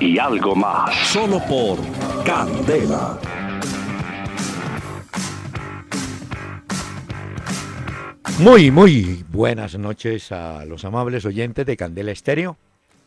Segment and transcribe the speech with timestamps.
[0.00, 0.94] y algo más.
[1.08, 1.78] Solo por
[2.24, 3.18] Candela.
[8.38, 12.58] Muy, muy buenas noches a los amables oyentes de Candela Estéreo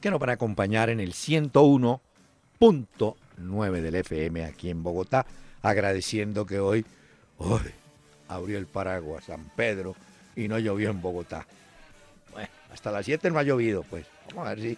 [0.01, 5.25] que nos van a acompañar en el 101.9 del FM aquí en Bogotá,
[5.61, 6.85] agradeciendo que hoy,
[7.37, 7.61] hoy
[8.27, 9.95] abrió el paraguas San Pedro
[10.35, 11.45] y no llovió en Bogotá.
[12.71, 14.05] Hasta las 7 no ha llovido, pues.
[14.29, 14.77] Vamos a ver si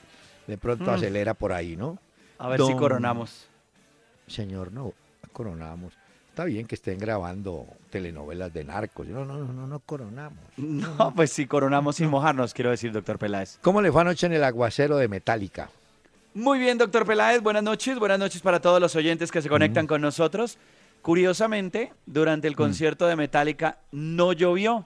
[0.52, 0.96] de pronto Mm.
[0.96, 1.98] acelera por ahí, ¿no?
[2.38, 3.48] A ver si coronamos.
[4.28, 4.94] Señor, no,
[5.32, 5.94] coronamos.
[6.30, 9.08] Está bien que estén grabando telenovelas de narcos.
[9.08, 10.40] No, no, no, no, no coronamos.
[10.58, 13.60] No, pues si coronamos sin mojarnos, quiero decir, doctor Peláez.
[13.62, 15.70] ¿Cómo le fue anoche en el aguacero de Metallica?
[16.34, 17.98] Muy bien, doctor Peláez, buenas noches.
[18.00, 20.58] Buenas noches para todos los oyentes que se conectan con nosotros.
[21.02, 24.86] Curiosamente, durante el concierto de Metallica no llovió.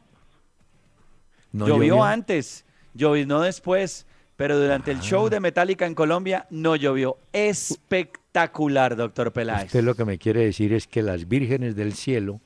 [1.52, 4.05] ¿No llovió, antes, llovió después,
[4.36, 7.17] pero durante el show de Metallica en Colombia no llovió.
[7.33, 9.67] Espectacular, doctor Peláez.
[9.67, 12.42] Usted lo que me quiere decir es que las vírgenes del cielo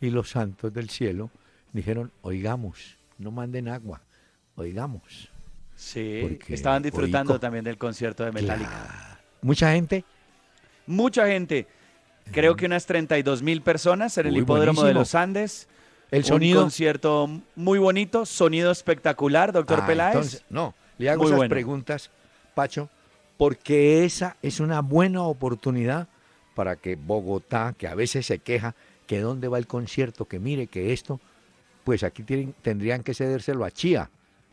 [0.00, 1.30] y los santos del cielo
[1.72, 4.00] dijeron, oigamos, no manden agua,
[4.56, 5.28] oigamos.
[5.76, 8.68] Sí, porque estaban disfrutando Oico- también del concierto de Metallica.
[8.70, 9.20] Claro.
[9.42, 10.04] Mucha gente,
[10.86, 11.66] Mucha gente,
[12.30, 15.66] creo que unas 32 mil personas en el Uy, hipódromo de los Andes.
[16.10, 16.60] el Un sonido...
[16.62, 20.14] concierto muy bonito, sonido espectacular, doctor Ah, Peláez.
[20.14, 21.50] entonces, no, le hago Muy esas bueno.
[21.50, 22.10] preguntas,
[22.54, 22.88] Pacho,
[23.36, 26.08] porque esa es una buena oportunidad
[26.54, 28.74] para que Bogotá, que a veces se queja
[29.06, 31.20] que dónde va el concierto, que mire que esto,
[31.82, 34.08] pues aquí tienen- tendrían que cedérselo a Chía.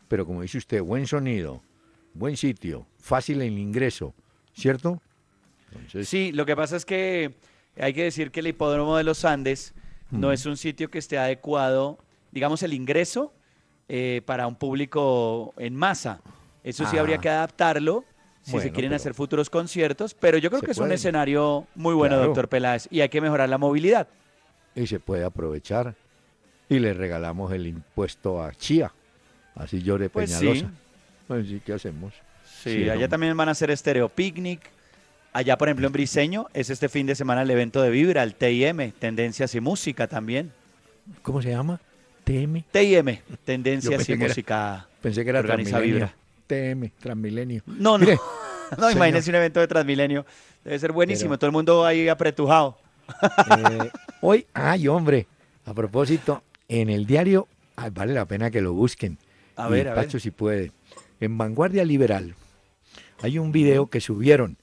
[0.08, 1.62] Pero como dice usted, buen sonido,
[2.12, 4.12] buen sitio, fácil el ingreso,
[4.54, 5.00] ¿cierto?
[5.74, 7.34] Entonces, Sí, lo que pasa es que
[7.80, 9.72] hay que decir que el hipódromo de los Andes
[10.10, 11.98] no es un sitio que esté adecuado,
[12.32, 13.32] digamos, el ingreso
[13.88, 16.20] eh, para un público en masa.
[16.64, 17.00] Eso sí Ah.
[17.00, 18.04] habría que adaptarlo
[18.42, 22.16] si se quieren hacer futuros conciertos, pero yo creo que es un escenario muy bueno,
[22.16, 22.26] Claro.
[22.28, 24.08] doctor Peláez, y hay que mejorar la movilidad.
[24.74, 25.94] y se puede aprovechar
[26.68, 28.90] y le regalamos el impuesto a Chía,
[29.54, 30.38] así llore Pues sí.
[30.46, 30.70] Peñalosa.
[31.28, 32.14] Pues sí, ¿qué hacemos?
[32.62, 34.60] Sí, Sí, allá también van a hacer estéreo picnic.
[35.34, 38.34] Allá, por ejemplo, en Briseño, es este fin de semana el evento de Vibra, el
[38.34, 40.52] TIM, Tendencias y Música también.
[41.22, 41.80] ¿Cómo se llama?
[42.24, 42.64] TM.
[42.70, 44.86] TIM, Tendencias y Música.
[45.02, 45.80] Pensé que era Organiza.
[45.80, 46.14] Vibra.
[46.52, 47.62] TM, Transmilenio.
[47.66, 48.18] No, no, Mire,
[48.78, 50.26] no, imagínese un evento de Transmilenio.
[50.64, 52.78] Debe ser buenísimo, Pero- todo el mundo ahí apretujado.
[53.58, 53.90] Eh,
[54.20, 55.26] hoy, ay, hombre,
[55.64, 59.18] a propósito, en el diario, ay, vale la pena que lo busquen.
[59.56, 60.04] A Y ver, a ver.
[60.04, 60.72] Pacho, si puede.
[61.20, 62.34] En Vanguardia Liberal
[63.22, 64.56] hay un video que subieron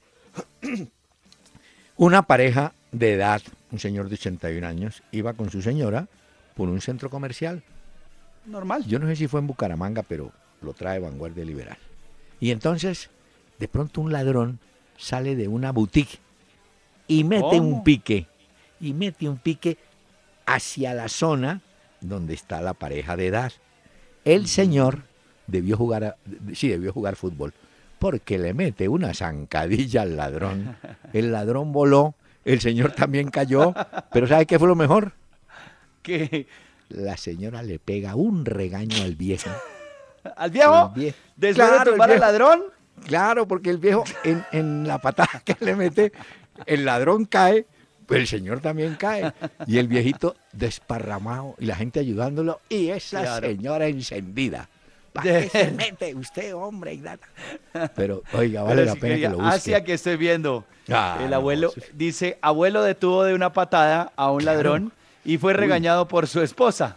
[1.96, 6.08] una pareja de edad, un señor de 81 años, iba con su señora
[6.56, 7.62] por un centro comercial.
[8.46, 8.84] Normal.
[8.86, 11.78] Yo no sé si fue en Bucaramanga, pero lo trae Vanguardia Liberal.
[12.40, 13.10] Y entonces,
[13.58, 14.58] de pronto un ladrón
[14.96, 16.18] sale de una boutique
[17.06, 17.76] y mete ¿Cómo?
[17.76, 18.26] un pique,
[18.80, 19.78] y mete un pique
[20.46, 21.60] hacia la zona
[22.00, 23.52] donde está la pareja de edad.
[24.24, 25.02] El señor
[25.46, 26.16] debió jugar, a-
[26.54, 27.52] sí, debió jugar fútbol,
[27.98, 30.76] porque le mete una zancadilla al ladrón.
[31.12, 33.74] El ladrón voló, el señor también cayó,
[34.12, 35.12] pero ¿sabe qué fue lo mejor?
[36.02, 36.46] que
[36.88, 39.50] La señora le pega un regaño al viejo.
[40.36, 40.92] ¿Al viejo?
[40.94, 42.62] Vie- Después Claro, de el tumbar al ladrón.
[43.06, 46.12] Claro, porque el viejo en, en la patada que le mete,
[46.66, 47.64] el ladrón cae,
[48.06, 49.32] pues el señor también cae.
[49.66, 53.46] Y el viejito desparramado y la gente ayudándolo y esa Claro.
[53.48, 54.68] señora encendida.
[55.12, 56.94] ¿Para qué se mete usted, hombre?
[56.94, 57.18] y nada?
[57.96, 59.84] Pero, oiga, vale Pero la pena que quería- lo Hacia busque.
[59.86, 60.64] que estoy viendo.
[60.90, 61.80] Ah, el no, abuelo sí.
[61.94, 64.56] dice, abuelo detuvo de una patada a un Claro.
[64.56, 64.92] ladrón
[65.24, 65.58] y fue Uy.
[65.58, 66.96] regañado por su esposa.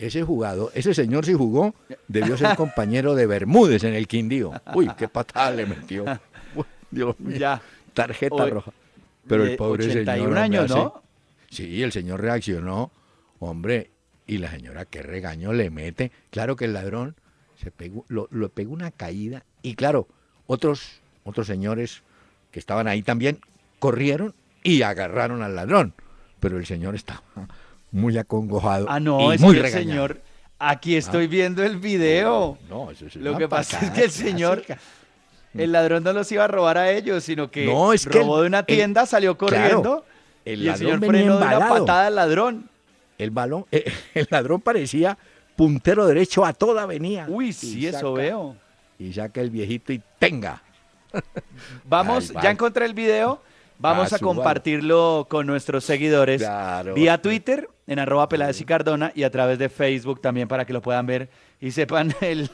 [0.00, 1.74] Ese jugado, ese señor si jugó,
[2.08, 4.50] debió ser compañero de Bermúdez en el Quindío.
[4.74, 6.04] Uy, qué patada le metió.
[6.54, 7.36] Uy, Dios mío.
[7.38, 7.60] Ya.
[7.92, 8.72] Tarjeta roja.
[9.28, 10.38] Pero el pobre 81 señor.
[10.38, 11.02] años, hace- ¿no?
[11.50, 12.90] Sí, el señor reaccionó,
[13.40, 13.90] hombre,
[14.26, 16.12] y la señora qué regaño le mete.
[16.30, 17.14] Claro que el ladrón
[17.62, 20.08] se pegó, lo, lo pegó una caída y claro,
[20.46, 22.02] otros, otros señores
[22.52, 23.38] que estaban ahí también
[23.80, 25.92] corrieron y agarraron al ladrón.
[26.38, 27.22] Pero el señor estaba
[27.92, 30.20] muy acongojado Ah, no, y es muy que el señor,
[30.58, 32.58] aquí estoy viendo el video.
[32.68, 34.78] No, eso es Lo que pasa es que el señor- clásica.
[35.54, 38.46] el ladrón no los iba a robar a ellos, sino que no, es robó de
[38.46, 40.04] una tienda, salió corriendo
[40.44, 42.68] el y el señor frenó de una patada al ladrón.
[43.18, 43.66] El balón,
[44.14, 45.18] el ladrón parecía
[45.56, 47.26] puntero derecho a toda venía.
[47.28, 48.56] Uy, sí, eso veo.
[48.98, 50.62] Y saca el viejito y tenga.
[51.84, 53.42] Vamos, ya encontré el video.
[53.80, 56.46] Vamos a compartirlo con nuestros seguidores
[56.94, 60.74] vía Twitter, en arroba Peláez y Cardona, y a través de Facebook también para que
[60.74, 61.30] lo puedan ver
[61.60, 62.50] y sepan el,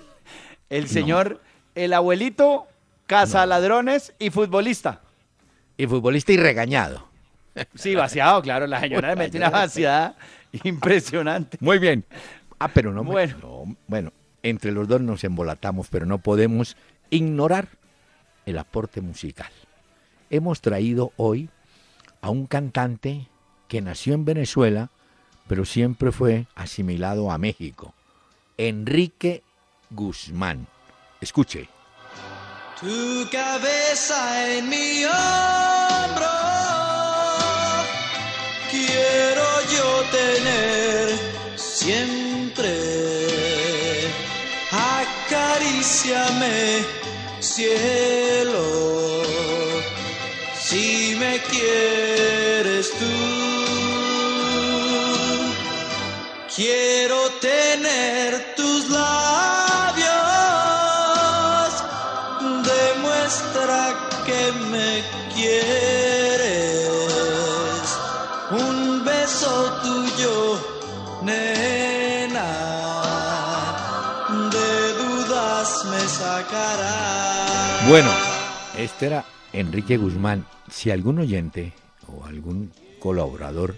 [0.71, 1.41] el señor,
[1.75, 2.69] el abuelito,
[3.07, 5.01] caza ladrones y futbolista.
[5.77, 7.09] Y futbolista y regañado.
[7.75, 8.69] Sí, vaciado, claro.
[8.69, 10.17] La señora le metió una vaciada
[10.63, 11.59] impresionante.
[11.61, 12.05] Muy bien.
[12.59, 13.77] Ah, pero no, bueno.
[13.89, 14.13] bueno,
[14.43, 16.77] entre los dos nos embolatamos, pero no podemos
[17.11, 17.69] ignorar
[18.47, 19.51] el aporte musical.
[20.31, 21.51] Hemos traído hoy
[22.21, 23.29] a un cantante
[23.69, 24.91] que nació en Venezuela,
[25.49, 27.95] pero siempre fue asimilado a México,
[28.57, 29.43] Enrique
[29.91, 30.67] Guzmán.
[31.21, 31.69] Escuche.
[32.81, 36.27] Tu cabeza en mi hombro,
[38.71, 41.09] quiero yo tener
[41.57, 42.73] siempre.
[44.71, 46.85] Acaríciame,
[47.41, 49.16] cielo,
[51.51, 53.05] quieres tú.
[56.55, 60.07] Quiero tener tus labios,
[62.65, 63.95] demuestra
[64.25, 65.03] que me
[65.35, 66.89] quieres.
[68.51, 70.59] Un beso tuyo,
[71.23, 72.49] nena,
[74.51, 77.87] de dudas me sacará.
[77.89, 78.11] Bueno,
[78.79, 80.47] este era Enrique Guzmán.
[80.71, 81.73] Si algún oyente
[82.09, 83.77] o algún colaborador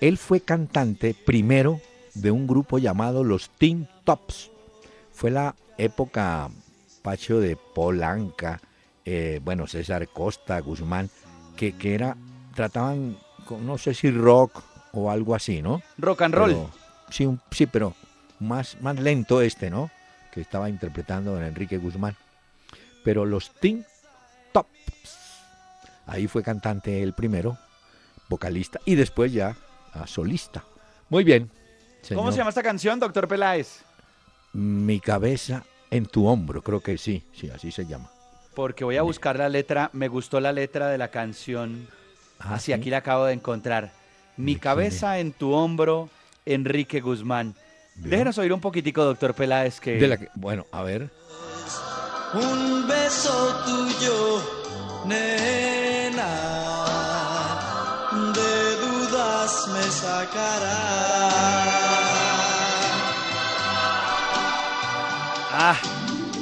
[0.00, 1.80] él fue cantante primero
[2.14, 4.50] de un grupo llamado los Teen Tops.
[5.12, 6.48] Fue la época
[7.02, 8.60] Pacho de Polanca,
[9.04, 11.10] eh, bueno, César Costa, Guzmán,
[11.56, 12.16] que, que era,
[12.54, 13.18] trataban,
[13.62, 14.62] no sé si rock
[14.92, 15.82] o algo así, ¿no?
[15.98, 16.66] Rock and roll.
[17.10, 17.94] sí, sí, pero
[18.38, 19.90] más, más lento este, ¿no?
[20.32, 22.16] Que estaba interpretando en Enrique Guzmán.
[23.04, 23.84] Pero los Teen
[26.10, 27.56] ahí fue cantante el primero,
[28.28, 29.56] vocalista, y después ya
[29.92, 30.64] a solista.
[31.08, 31.50] Muy bien.
[32.14, 33.82] ¿Cómo se llama esta canción, doctor Peláez?
[34.52, 38.10] Mi cabeza en tu hombro, creo que sí, sí, así se llama.
[38.54, 41.88] Porque voy a buscar la letra, me gustó la letra de la canción.
[42.38, 43.92] Ah, así, aquí la acabo de encontrar.
[44.36, 46.08] Mi cabeza en tu hombro,
[46.44, 47.54] Enrique Guzmán.
[47.96, 50.28] Déjenos oír un poquitico, doctor Peláez, que...
[50.34, 51.10] bueno, a ver.
[52.34, 54.42] Un beso tuyo,
[58.12, 60.80] nena me sacará.
[65.52, 65.76] Ah,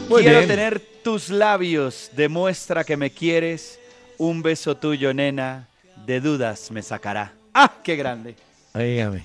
[0.08, 3.78] quiero tener tus labios, demuestra que me quieres.
[4.18, 5.68] Un beso tuyo, nena,
[6.06, 7.32] de dudas me sacará.
[7.54, 8.34] ¡Ah, qué grande!
[8.74, 9.24] Dígame,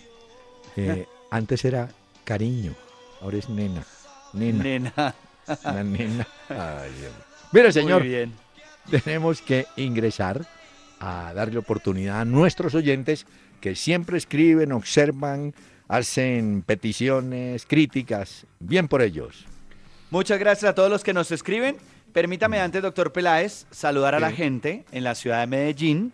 [0.75, 1.89] eh, antes era
[2.23, 2.73] cariño,
[3.21, 3.83] ahora es nena.
[4.33, 4.63] Nena.
[4.63, 5.15] Nena.
[5.63, 6.27] La nena.
[7.51, 8.33] Mira, señor, Muy bien.
[9.03, 10.45] tenemos que ingresar
[10.99, 13.25] a darle oportunidad a nuestros oyentes
[13.59, 15.53] que siempre escriben, observan,
[15.87, 18.45] hacen peticiones, críticas.
[18.59, 19.45] Bien por ellos.
[20.09, 21.77] Muchas gracias a todos los que nos escriben.
[22.13, 26.13] Permítame antes, doctor Peláez, saludar a la gente en la ciudad de Medellín,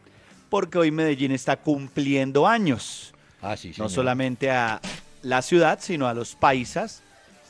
[0.49, 3.13] porque hoy Medellín está cumpliendo años.
[3.41, 4.79] Ah, sí, no solamente a
[5.21, 7.03] la ciudad, sino a los paisas.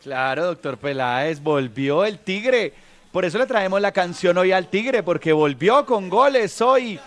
[0.02, 2.72] Claro, doctor Peláez, volvió el Tigre.
[3.12, 6.98] Por eso le traemos la canción hoy al Tigre, porque volvió con goles hoy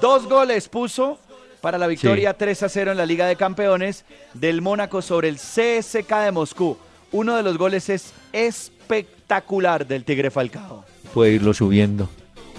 [0.00, 1.18] Dos goles puso
[1.60, 5.36] para la victoria 3 a 0 en la Liga de Campeones del Mónaco sobre el
[5.36, 6.78] CSK de Moscú.
[7.12, 10.86] Uno de los goles es espectacular del Tigre Falcao.
[11.12, 12.08] Puede irlo subiendo.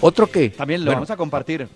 [0.00, 0.50] Otro que...
[0.50, 1.66] También lo vamos a compartir.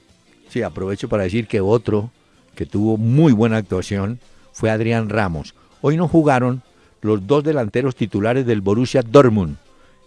[0.48, 2.12] Sí, aprovecho para decir que otro
[2.54, 4.20] que tuvo muy buena actuación
[4.52, 5.56] fue Adrián Ramos.
[5.80, 6.62] Hoy no jugaron
[7.00, 9.56] los dos delanteros titulares del Borussia Dortmund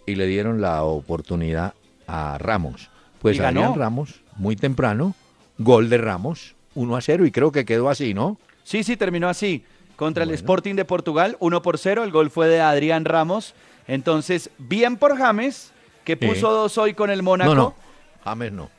[0.10, 1.74] y le dieron la oportunidad
[2.08, 2.90] a Ramos.
[3.22, 3.62] Pues ¿Y ganó?
[3.62, 5.16] Adrián Ramos, muy temprano,
[5.58, 8.38] gol de Ramos, 1 a 0 y creo que quedó así, ¿no?
[8.64, 9.64] Sí, sí, terminó así.
[9.96, 10.32] Contra el.
[10.32, 12.04] Sporting de Portugal, 1 por 0.
[12.06, 13.54] El gol fue de Adrián Ramos.
[13.88, 15.72] Entonces, bien por James,
[16.06, 16.26] que Sí.
[16.28, 17.54] puso dos hoy con el Mónaco.
[17.54, 17.76] No, no,
[18.24, 18.70] James no,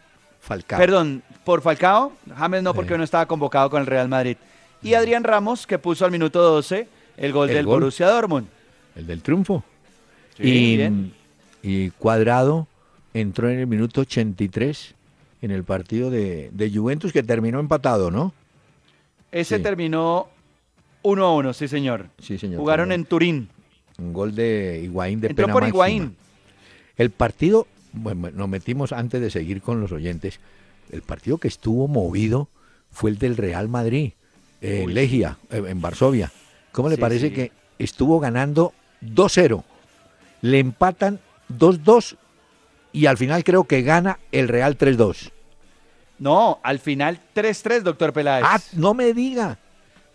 [0.41, 0.79] Falcao.
[0.79, 2.13] Perdón, por Falcao.
[2.37, 2.99] James no, porque Sí.
[2.99, 4.37] no estaba convocado con el Real Madrid.
[4.83, 7.81] Y Adrián Ramos, que puso al minuto 12 el gol El del gol.
[7.81, 8.47] Borussia Dortmund.
[8.97, 9.63] El del triunfo.
[10.39, 11.13] Sí, y, bien.
[11.63, 12.67] Y Cuadrado
[13.15, 14.95] entró en el minuto 83
[15.43, 18.33] en el partido de, de Juventus que terminó empatado, ¿no?
[19.33, 19.63] Ese Sí.
[19.63, 20.29] terminó
[21.03, 22.09] 1 a 1, sí, señor.
[22.19, 22.61] Sí, señor.
[22.61, 23.49] Jugaron en Turín.
[23.99, 25.75] Un gol de Higuaín de Entró pena por máxima.
[25.89, 26.17] Higuaín.
[26.97, 30.41] El partido, bueno, nos metimos antes de seguir con los oyentes,
[30.91, 32.49] el partido que estuvo movido
[32.91, 34.13] fue el del Real Madrid,
[34.61, 36.31] eh, Uy, Legia, eh, en Varsovia.
[36.73, 37.35] ¿Cómo le Sí, parece sí.
[37.35, 39.65] que estuvo ganando 2-0?
[40.43, 41.21] Le empatan
[41.59, 42.17] 2-2
[42.93, 45.31] y al final creo que gana el Real 3-2.
[46.19, 48.45] No, al final 3-3, doctor Peláez.
[48.47, 49.59] Ah, no me diga.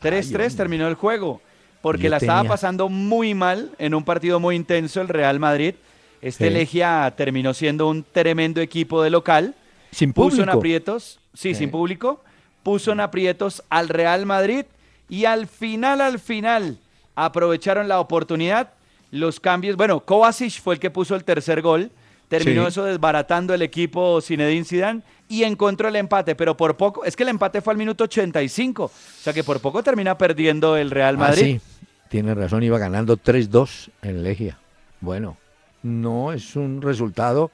[0.01, 0.49] 3-3 Ay, hombre.
[0.57, 1.41] terminó el juego,
[1.81, 5.39] porque Yo la estaba tenía- pasando muy mal en un partido muy intenso el Real
[5.39, 5.75] Madrid.
[6.21, 6.53] Este Sí.
[6.53, 9.55] Legia terminó siendo un tremendo equipo de local.
[9.91, 10.57] Sin Puso en público.
[10.57, 11.55] aprietos, sí, Sí.
[11.55, 12.23] sin público,
[12.63, 14.65] puso en aprietos al Real Madrid
[15.09, 16.77] y al final, al final,
[17.15, 18.71] aprovecharon la oportunidad,
[19.11, 19.75] los cambios.
[19.77, 21.91] Bueno, Kovacic fue el que puso el tercer gol,
[22.27, 22.67] terminó Sí.
[22.69, 27.23] eso desbaratando el equipo Zinedine Zidane y encontró el empate, pero por poco, es que
[27.23, 31.15] el empate fue al minuto 85, o sea que por poco termina perdiendo el Real
[31.15, 31.59] Ah, Madrid.
[31.59, 34.57] sí, tiene razón, iba ganando 3-2 en Legia.
[35.01, 35.37] Bueno,
[35.83, 37.51] no es un resultado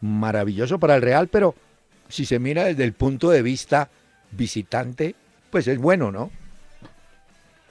[0.00, 1.54] maravilloso para el Real, pero
[2.08, 3.88] si se mira desde el punto de vista
[4.30, 5.14] visitante,
[5.50, 6.30] pues es bueno, ¿no?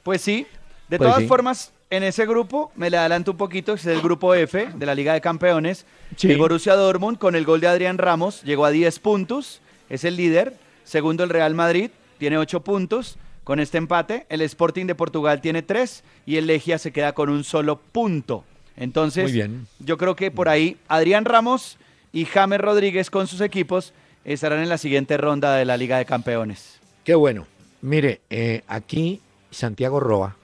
[0.03, 0.45] Pues sí,
[0.89, 1.27] de Pues todas sí.
[1.27, 4.95] formas, en ese grupo, me le adelanto un poquito, es el grupo F de la
[4.95, 5.85] Liga de Campeones.
[6.15, 6.31] Sí.
[6.31, 10.17] El Borussia Dortmund, con el gol de Adrián Ramos, llegó a 10 puntos, es el
[10.17, 10.55] líder.
[10.83, 13.17] Segundo, el Real Madrid, tiene 8 puntos.
[13.43, 17.29] Con este empate, el Sporting de Portugal tiene 3 y el Legia se queda con
[17.29, 18.43] un solo punto.
[18.75, 19.67] Entonces, Muy bien.
[19.79, 21.77] yo creo que por ahí Adrián Ramos
[22.11, 23.93] y James Rodríguez con sus equipos
[24.25, 26.79] estarán en la siguiente ronda de la Liga de Campeones.
[27.05, 27.47] Qué bueno.
[27.81, 30.35] Mire, eh, aquí Santiago Roa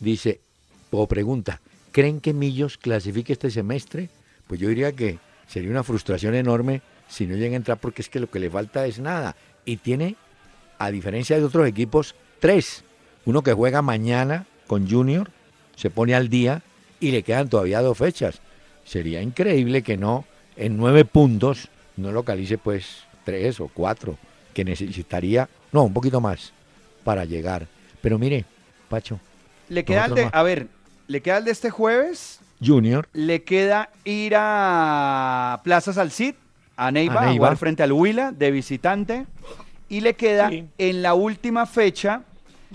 [0.00, 0.40] dice,
[0.98, 1.60] o pregunta,
[1.92, 4.10] ¿creen que Millos clasifique este semestre?
[4.46, 8.08] Pues yo diría que sería una frustración enorme si no llega a entrar porque es
[8.08, 9.36] que lo que le falta es nada.
[9.64, 10.16] Y tiene,
[10.78, 12.84] a diferencia de otros equipos, tres.
[13.24, 15.30] Uno que juega mañana con Junior,
[15.76, 16.62] se pone al día
[17.00, 18.40] y le quedan todavía dos fechas.
[18.84, 20.24] Sería increíble que no,
[20.56, 24.18] en nueve puntos, no localice pues tres o cuatro,
[24.52, 26.52] que necesitaría, no, un poquito más
[27.02, 27.66] para llegar.
[28.02, 28.44] Pero mire,
[28.88, 29.18] Pacho,
[29.68, 30.68] Le queda el Nosotros de, a ver,
[31.06, 36.34] le queda el de este jueves, Junior, le queda ir a Plaza Salcid,
[36.76, 37.36] a Neiva, A a, Neiva.
[37.38, 39.26] jugar frente al Huila de visitante.
[39.88, 40.64] Y le queda Sí.
[40.78, 42.22] en la última fecha,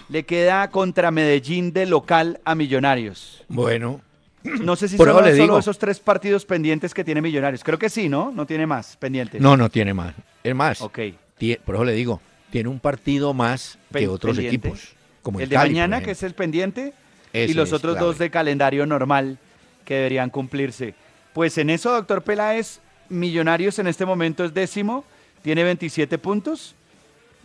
[0.09, 3.43] le queda contra Medellín de local a Millonarios.
[3.49, 4.01] bueno,
[4.43, 5.59] No sé si Por son eso le solo digo.
[5.59, 7.61] esos tres partidos pendientes que tiene Millonarios.
[7.61, 8.31] Creo que sí, ¿no?
[8.31, 9.41] No tiene más pendientes.
[9.41, 10.13] no, no tiene más.
[10.43, 10.99] Es más, Ok.
[11.65, 14.69] por eso le digo, tiene un partido más que otros pendiente.
[14.69, 14.93] equipos.
[15.21, 16.93] Como el de Cali, mañana, que es el pendiente,
[17.33, 18.05] y los otros clave.
[18.07, 19.37] dos de calendario normal
[19.85, 20.93] que deberían cumplirse.
[21.33, 25.03] Pues en eso, doctor Peláez, Millonarios en este momento es décimo,
[25.41, 26.75] tiene 27 puntos.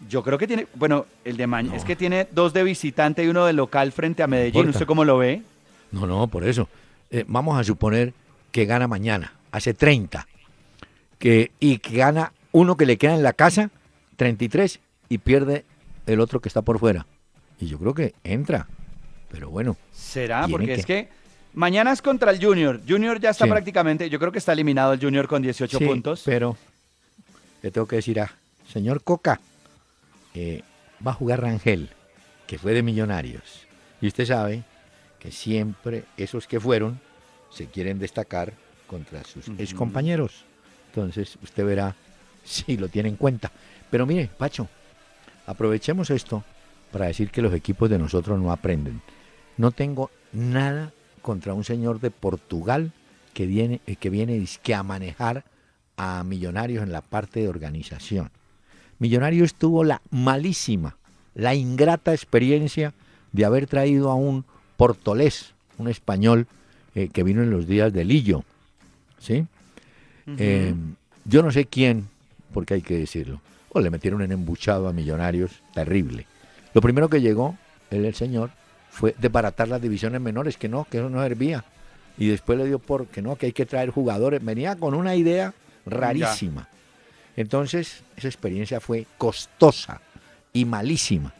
[0.09, 1.79] Yo creo que tiene, bueno, el de mañana, No.
[1.79, 4.57] es que tiene dos de visitante y uno de local frente a Medellín.
[4.61, 4.71] importa.
[4.79, 5.43] ¿Usted cómo lo ve?
[5.93, 6.69] No, no, por eso.
[7.11, 8.13] Eh, vamos a suponer
[8.53, 10.27] que gana mañana, hace 30,
[11.19, 13.71] que, y que gana uno que le queda en la casa,
[14.17, 15.65] 33, y pierde
[16.07, 17.07] el otro que está por fuera.
[17.59, 18.67] Y yo creo que entra.
[19.35, 21.09] Pero bueno, Será, porque que- es que
[21.55, 22.81] mañana es contra el Junior.
[22.89, 23.51] Junior ya está Sí.
[23.51, 26.23] prácticamente, yo creo que está eliminado el Junior con 18 sí, puntos.
[26.25, 26.57] Pero
[27.63, 28.33] le tengo que decir a
[28.73, 29.41] señor Coca,
[30.35, 30.63] eh,
[31.07, 31.91] va a jugar Rangel,
[32.47, 33.67] que fue de Millonarios.
[34.01, 34.63] Y usted sabe
[35.19, 37.01] que siempre esos que fueron
[37.51, 38.53] se quieren destacar
[38.87, 39.61] contra sus Ujú.
[39.61, 40.45] ex compañeros.
[40.91, 41.97] Entonces usted verá
[42.45, 43.51] si lo tiene en cuenta.
[43.91, 44.69] Pero mire, Pacho,
[45.47, 46.45] aprovechemos esto
[46.93, 49.01] para decir que los equipos de nosotros no aprenden.
[49.57, 50.93] No tengo nada
[51.23, 52.93] contra un señor de Portugal
[53.33, 55.45] que viene, eh, que viene dizque, a manejar
[55.97, 58.31] a Millonarios en la parte de organización.
[58.99, 60.97] Millonarios tuvo la malísima,
[61.35, 62.95] la ingrata experiencia
[63.33, 64.45] de haber traído a un
[64.77, 66.47] portolés, un español
[66.95, 68.45] eh, que vino en los días de Lillo,
[69.19, 69.47] ¿sí?
[70.39, 70.75] Eh,
[71.25, 72.09] yo no sé quién,
[72.53, 76.27] porque hay que decirlo, o le metieron en embuchado a millonarios terrible.
[76.73, 77.59] Lo primero que llegó,
[77.91, 78.51] él, el señor,
[78.95, 81.65] fue desbaratar las divisiones menores, que no, que eso no servía.
[82.17, 84.43] Y después le dio por que no, que hay que traer jugadores.
[84.43, 85.53] Venía con una idea
[85.85, 86.69] rarísima.
[87.37, 90.01] Entonces, esa experiencia fue costosa
[90.53, 91.35] y malísima.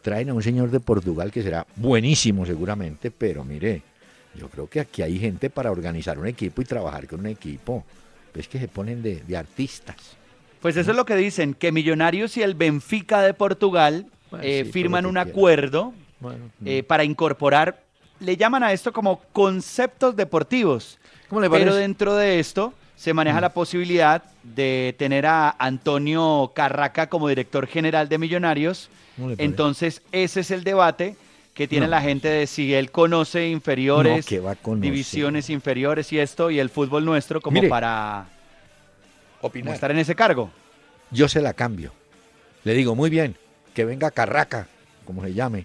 [0.00, 3.82] Traen a un señor de Portugal que será buenísimo seguramente, pero mire,
[4.34, 7.84] yo creo que aquí hay gente para organizar un equipo y trabajar con un equipo.
[8.34, 9.96] Es que se ponen de, artistas.
[10.60, 14.06] Pues eso es lo que dicen, que Millonarios y el Benfica de Portugal
[14.40, 15.92] eh, firman un acuerdo
[16.64, 17.82] eh, para incorporar,
[18.20, 20.98] le llaman a esto como conceptos deportivos.
[21.28, 23.42] Pero dentro de esto se maneja mm.
[23.42, 28.88] la posibilidad de tener a Antonio Carraca como director general de Millonarios.
[29.38, 31.16] Entonces, ese es el debate
[31.54, 34.26] que tiene la gente de si él conoce inferiores,
[34.76, 38.26] divisiones inferiores y esto, y el fútbol nuestro como para
[39.40, 39.74] opinar.
[39.74, 40.50] estar en ese cargo.
[41.10, 41.92] Yo se la cambio.
[42.64, 43.36] Le digo, muy bien,
[43.72, 44.68] que venga Carraca,
[45.06, 45.64] como se llame.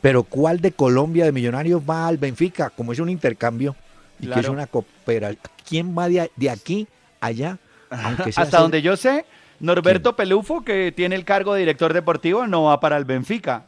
[0.00, 2.70] Pero ¿cuál de Colombia de Millonarios va al Benfica?
[2.70, 3.74] Como es un intercambio
[4.20, 5.40] y que es una cooperación.
[5.68, 6.86] ¿Quién va de, aquí
[7.20, 7.58] allá?
[7.90, 9.24] Hasta donde yo sé,
[9.60, 13.64] Norberto Pelufo, que tiene el cargo de director deportivo, no va para el Benfica.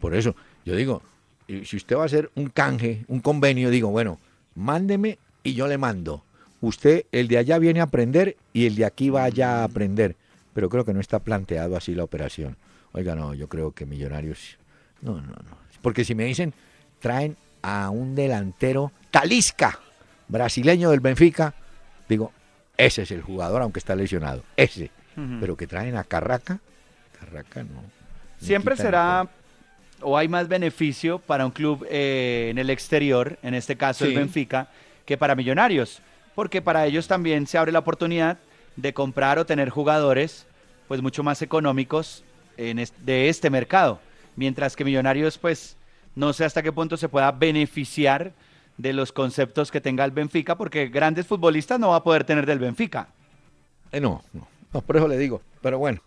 [0.00, 1.02] Por eso, yo digo,
[1.64, 4.18] si usted va a hacer un canje, un convenio, digo, bueno,
[4.54, 6.24] mándeme y yo le mando.
[6.60, 10.16] Usted, el de allá viene a aprender y el de aquí va allá a aprender.
[10.54, 12.56] Pero creo que no está planteado así la operación.
[12.92, 14.56] Oiga, no, yo creo que Millonarios.
[15.02, 15.63] No, no, no.
[15.84, 16.54] Porque si me dicen,
[16.98, 19.78] traen a un delantero Talisca,
[20.28, 21.52] brasileño del Benfica,
[22.08, 22.32] digo,
[22.78, 24.42] ese es el jugador, aunque está lesionado.
[24.56, 24.90] Ese.
[25.40, 26.58] Pero que traen a Carraca,
[27.20, 27.82] Carraca no.
[28.40, 29.28] Siempre será
[30.00, 34.14] o hay más beneficio para un club eh, en el exterior, en este caso el
[34.14, 34.68] Benfica,
[35.04, 36.00] que para Millonarios,
[36.34, 38.38] porque para ellos también se abre la oportunidad
[38.76, 40.46] de comprar o tener jugadores
[40.88, 42.24] pues mucho más económicos
[42.56, 44.00] en de este mercado,
[44.36, 45.76] mientras que Millonarios pues
[46.14, 48.32] no sé hasta qué punto se pueda beneficiar
[48.76, 52.46] de los conceptos que tenga el Benfica, porque grandes futbolistas no va a poder tener
[52.46, 53.08] del Benfica.
[53.92, 56.00] Eh, no, no, no, por eso le digo, pero bueno,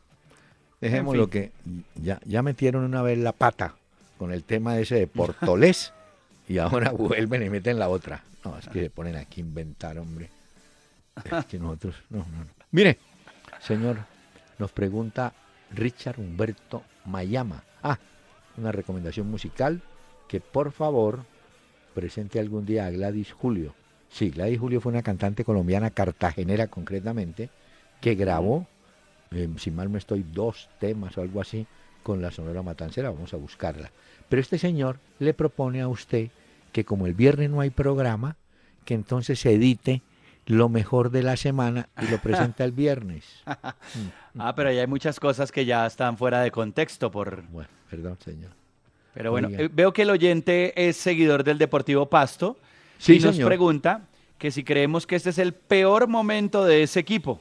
[0.81, 1.51] dejemos lo que
[1.95, 3.75] ya, ya metieron una vez la pata
[4.17, 5.93] con el tema ese de Portolés
[6.49, 8.23] y ahora vuelven y meten la otra.
[8.43, 10.29] No, es que se ponen aquí a inventar, hombre.
[11.23, 12.65] Es que nosotros, no, no, no.
[12.71, 12.99] Mire,
[13.59, 13.97] señor,
[14.59, 15.33] nos pregunta
[15.73, 17.63] Richard Humberto Mayama.
[17.83, 17.97] Ah,
[18.57, 19.81] una recomendación musical
[20.27, 21.25] que por favor
[21.93, 23.73] presente algún día a Gladys Julio.
[24.09, 27.49] Sí, Gladys Julio fue una cantante colombiana cartagenera concretamente
[28.01, 28.67] que grabó,
[29.31, 31.65] eh, si mal no estoy, dos temas o algo así
[32.03, 33.91] con la Sonora Matancera, vamos a buscarla.
[34.29, 36.29] Pero este señor le propone a usted
[36.71, 38.37] que como el viernes no hay programa,
[38.85, 40.01] que entonces se edite
[40.47, 43.23] lo mejor de la semana y lo presente el viernes.
[43.45, 47.43] ah, pero ahí hay muchas cosas que ya están fuera de contexto por...
[47.49, 48.51] Bueno, perdón, señor.
[49.13, 52.57] Pero bueno, eh, veo que el oyente es seguidor del Deportivo Pasto
[53.07, 54.01] y nos pregunta
[54.37, 57.39] que si creemos que este es el peor momento de ese equipo.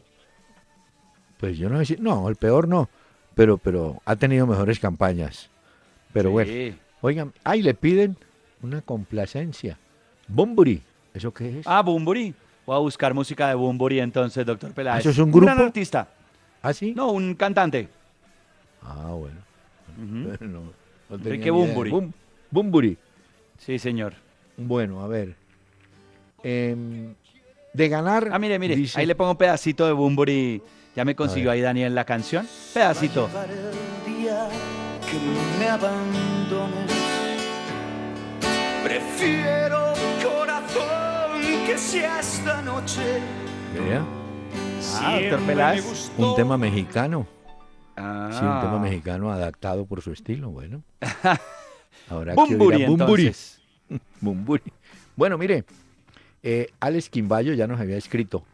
[1.38, 2.88] Pues yo no decir, no, el peor no
[3.37, 5.51] pero, pero ha tenido mejores campañas.
[6.12, 8.16] Pero bueno, oigan, ay, le piden
[8.62, 9.79] una complacencia.
[10.27, 11.66] Bumburi, ¿eso qué es?
[11.66, 12.35] Ah, Bumburi.
[12.66, 15.00] Voy a buscar música de Bumburi entonces, doctor Peláez.
[15.00, 15.52] ¿Eso es un grupo?
[15.52, 16.09] Un artista.
[16.62, 16.92] ¿Ah, sí?
[16.94, 17.88] No, un cantante.
[18.83, 19.37] Ah, bueno.
[21.11, 22.12] Enrique Bumburi.
[22.50, 22.98] Bumburi.
[23.59, 24.14] Sí, señor.
[24.57, 25.37] Bueno, a ver.
[26.42, 27.14] Em,
[27.72, 28.29] de ganar.
[28.33, 28.76] Ah, mire, mire.
[28.94, 30.61] Ahí le pongo un pedacito de Bumburi
[30.96, 32.48] ya me consiguió ahí Daniel la canción.
[32.72, 33.29] Pedacito.
[38.83, 39.95] Prefiero que
[41.74, 43.20] sea esta noche.
[43.74, 44.05] Vea.
[45.00, 46.11] Ah, doctor Peláez.
[46.16, 47.26] Un tema mexicano.
[47.96, 48.31] Ah.
[48.33, 50.83] Sí, un tema mexicano adaptado por su estilo, bueno.
[52.09, 53.35] Ahora Bumburi, Bumburi.
[54.20, 54.62] Bumburi.
[55.16, 55.64] Bueno, mire,
[56.42, 58.44] eh, Alex Quimbayo ya nos había escrito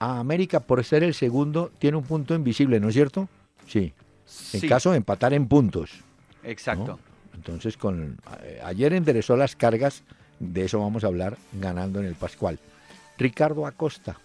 [0.00, 3.28] a América por ser el segundo tiene un punto invisible, ¿no es cierto?
[3.66, 3.92] Sí.
[4.52, 6.02] En caso de empatar en puntos.
[6.42, 6.98] Exacto.
[7.34, 10.02] Entonces, con eh, ayer enderezó las cargas,
[10.40, 12.58] de eso vamos a hablar, ganando en el Pascual.
[13.18, 14.16] Ricardo Acosta,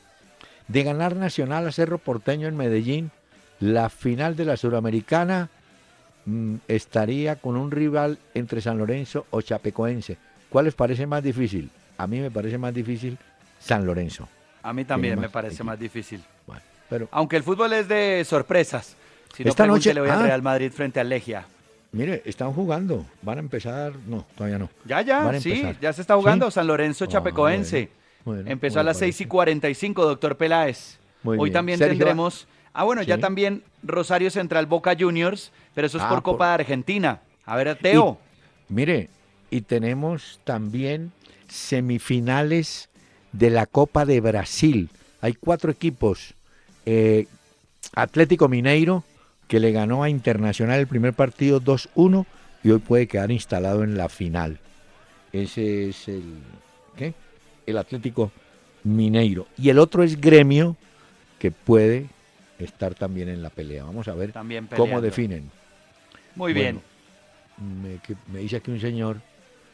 [0.68, 3.12] de ganar Nacional a Cerro Porteño en Medellín,
[3.60, 5.50] la final de la Suramericana
[6.26, 10.18] mm, estaría con un rival entre San Lorenzo o Chapecoense.
[10.50, 11.72] ¿Cuál les parece más difícil?
[11.98, 13.18] A mí me parece más difícil
[13.60, 14.28] San Lorenzo.
[14.62, 16.24] A mí también me parece más difícil.
[16.90, 18.96] pero, Aunque el fútbol es de sorpresas.
[19.36, 20.24] Si esta noche le voy al ah.
[20.24, 21.46] Real Madrid frente al Legia.
[21.94, 23.06] Mire, están jugando.
[23.22, 23.94] Van a empezar.
[24.08, 24.70] No, todavía no.
[24.84, 26.52] Ya, ya, sí, ya se está jugando.
[26.52, 27.90] San Lorenzo ah, Chapecoense.
[28.26, 30.98] Empezó a las 6 y 45, doctor Peláez.
[31.22, 31.54] Muy Hoy bien.
[31.54, 32.48] también Sergio, tendremos.
[32.74, 36.48] Ah, bueno, ya también Rosario Central Boca Juniors, pero eso es Ah, por por- Copa
[36.48, 37.22] de Argentina.
[37.46, 38.18] A ver, Teo.
[38.70, 39.10] Mire,
[39.52, 41.12] y tenemos también
[41.48, 42.90] semifinales
[43.34, 44.90] de la Copa de Brasil.
[45.22, 46.34] Hay cuatro equipos.
[46.86, 47.28] Eh,
[47.96, 49.04] Atlético Mineiro,
[49.48, 52.26] que le ganó a Internacional el primer partido 2-1
[52.64, 54.60] y hoy puede quedar instalado en la final.
[55.32, 56.24] Ese es el,
[56.96, 57.14] ¿qué?
[57.66, 58.32] el Atlético
[58.84, 59.48] Mineiro.
[59.58, 60.76] Y el otro es Gremio,
[61.40, 62.08] que puede
[62.60, 63.84] estar también en la pelea.
[63.84, 65.50] Vamos a ver También cómo definen.
[66.36, 66.82] Muy Bueno,
[67.58, 67.82] bien.
[67.82, 69.22] me, que- me dice aquí un señor,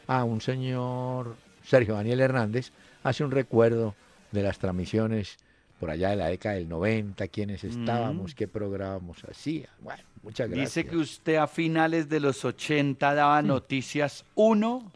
[0.06, 3.94] ah, un señor Sergio Daniel Hernández, hace un recuerdo
[4.32, 5.36] de las transmisiones
[5.80, 8.34] por allá de la década del 90, quiénes estábamos, Mm.
[8.36, 9.68] qué programas hacía.
[9.80, 10.74] Bueno, muchas gracias.
[10.74, 14.92] Dice que usted a finales de los 80 daba noticias 1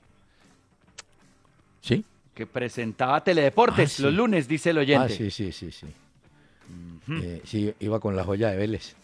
[1.80, 2.04] ¿Sí?
[2.34, 4.02] que presentaba Teledeportes Ah, sí.
[4.02, 5.16] los lunes, dice el Ah, oyente.
[5.16, 5.86] sí, sí, sí, sí.
[7.10, 8.94] Eh, sí, iba con la joya de Vélez.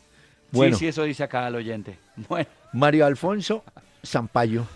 [0.51, 1.97] Bueno, Sí, sí, eso dice acá el oyente.
[2.29, 3.63] Bueno, Mario Alfonso
[4.05, 4.67] Zampayo,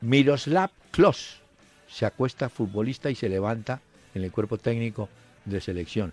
[0.00, 1.40] Miroslav Klos,
[1.88, 3.80] se acuesta futbolista y se levanta
[4.14, 5.08] en el cuerpo técnico
[5.44, 6.12] de selección.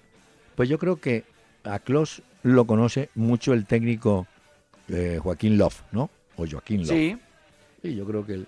[0.56, 1.24] Pues yo creo que
[1.64, 4.28] a Klos lo conoce mucho el técnico
[4.90, 6.10] eh, Joaquín Love, ¿no?
[6.38, 6.90] O Joaquín Love.
[6.90, 7.18] sí.
[7.82, 8.48] Sí, yo creo que él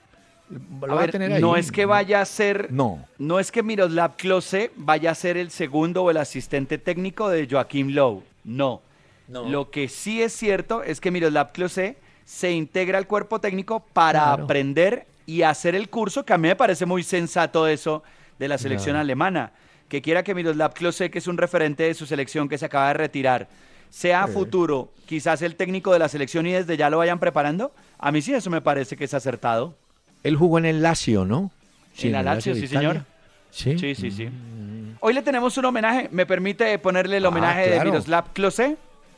[0.49, 1.41] lo A va ver, a tener ahí.
[1.41, 5.35] no es que vaya a ser No, No es que Miroslav Klose vaya a ser
[5.37, 8.81] el segundo o el asistente técnico de Joaquim Lowe, no.
[9.27, 14.21] Lo que sí es cierto es que Miroslav Klose se integra al cuerpo técnico para
[14.23, 14.43] Claro.
[14.43, 18.03] aprender y hacer el curso, que a mí me parece muy sensato eso
[18.39, 19.01] de la selección Claro.
[19.01, 19.51] alemana.
[19.87, 22.87] Que quiera que Miroslav Klose, que es un referente de su selección que se acaba
[22.89, 23.47] de retirar,
[23.89, 24.33] sea a Sí.
[24.33, 28.21] futuro quizás el técnico de la selección y desde ya lo vayan preparando, a mí
[28.21, 29.75] sí eso me parece que es acertado.
[30.23, 31.51] él jugó en el Lazio, ¿no?
[31.99, 33.03] En la el Lazio, sí, señor.
[33.51, 34.25] Sí, Sí, sí, sí.
[34.25, 36.09] Mm, Hoy le tenemos un homenaje.
[36.11, 37.79] ¿Me permite ponerle el Ah, homenaje de.
[37.85, 38.75] Miroslav Klose?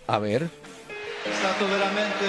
[0.08, 2.26] A ver, È stato veramente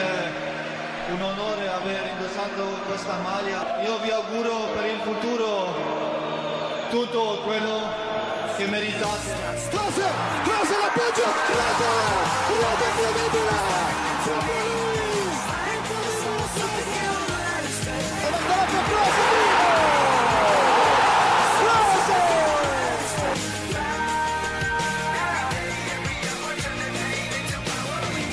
[1.15, 3.83] un onore aver indossato questa maglia.
[3.85, 5.75] Io vi auguro per il futuro
[6.91, 7.81] tutto quello
[8.71, 9.35] lui, per Klose,
[9.71, 10.29] Klose!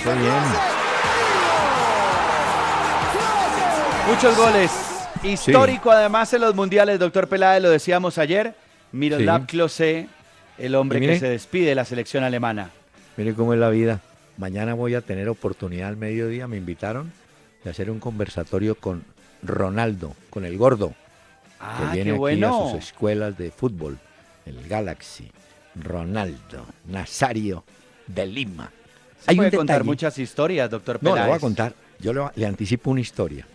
[0.03, 0.33] qué bien.
[4.07, 4.71] Muchos goles.
[5.23, 8.53] Histórico además en los mundiales, doctor Peláez, lo decíamos ayer.
[8.91, 9.47] Miroslav Sí.
[9.47, 10.07] Klose,
[10.57, 12.71] el hombre Y que se despide de la selección alemana.
[13.17, 14.01] Mire cómo es la vida.
[14.37, 17.11] Mañana voy a tener oportunidad al mediodía, me invitaron
[17.63, 19.03] de hacer un conversatorio con
[19.43, 20.93] Ronaldo, con el gordo,
[21.59, 23.97] Ah, que qué viene aquí a sus escuelas de fútbol,
[24.45, 25.31] el Galaxy.
[25.75, 27.63] Ronaldo, Nazario
[28.07, 28.71] de Lima.
[29.19, 31.23] Se Hay un puede contar muchas historias, doctor No, Peláez.
[31.25, 31.73] le voy a contar.
[31.99, 33.45] Yo le, le anticipo una historia.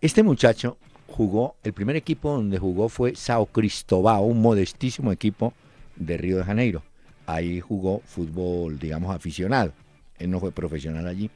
[0.00, 0.76] Este muchacho
[1.06, 5.52] jugó, el primer equipo donde jugó fue Sao Cristobal, un modestísimo equipo
[5.96, 6.82] de Río de Janeiro.
[7.26, 9.72] Ahí jugó fútbol, digamos, aficionado.
[10.18, 11.30] Él no fue profesional allí.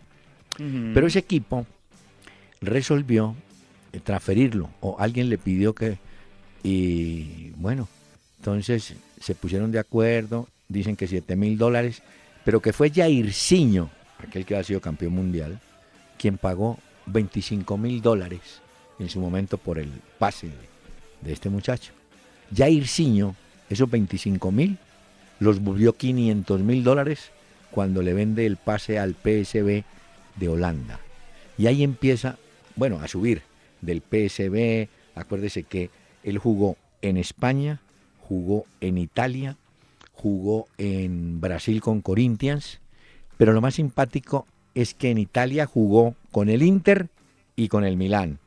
[0.56, 1.66] Pero ese equipo
[2.60, 3.36] resolvió
[3.92, 5.98] eh, transferirlo o alguien le pidió que
[6.62, 7.88] y bueno
[8.38, 12.02] entonces se pusieron de acuerdo dicen que 7 mil dólares
[12.44, 15.60] pero que fue Jairzinho aquel que ha sido campeón mundial
[16.18, 18.60] quien pagó 25 mil dólares
[18.98, 20.54] en su momento por el pase de,
[21.22, 21.92] de este muchacho
[22.54, 23.36] Jairzinho
[23.70, 24.78] esos 25 mil
[25.40, 27.30] los volvió 500 mil dólares
[27.70, 29.84] cuando le vende el pase al PSV
[30.36, 31.00] de Holanda.
[31.56, 32.38] Y ahí empieza,
[32.76, 33.42] bueno, a subir
[33.80, 34.88] del PSV.
[35.14, 35.90] Acuérdese que
[36.22, 37.80] él jugó en España,
[38.20, 39.56] jugó en Italia,
[40.12, 42.80] jugó en Brasil con Corinthians,
[43.36, 47.08] pero lo más simpático es que en Italia jugó con el Inter
[47.56, 48.38] y con el Milán.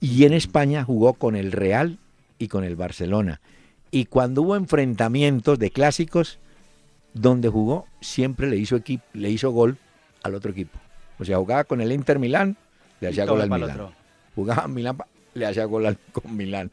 [0.00, 1.98] Y en España jugó con el Real
[2.38, 3.40] y con el Barcelona.
[3.94, 6.38] Y cuando hubo enfrentamientos de clásicos,
[7.12, 9.76] donde jugó, siempre le hizo, equipo, le hizo gol
[10.24, 10.78] al otro equipo.
[11.20, 12.56] O sea, jugaba con el Inter Milán,
[13.00, 13.70] le hacía gol al Milán.
[13.70, 13.92] otro.
[14.34, 14.98] Jugaba Milán,
[15.34, 16.72] le hacía gol al, con Milán.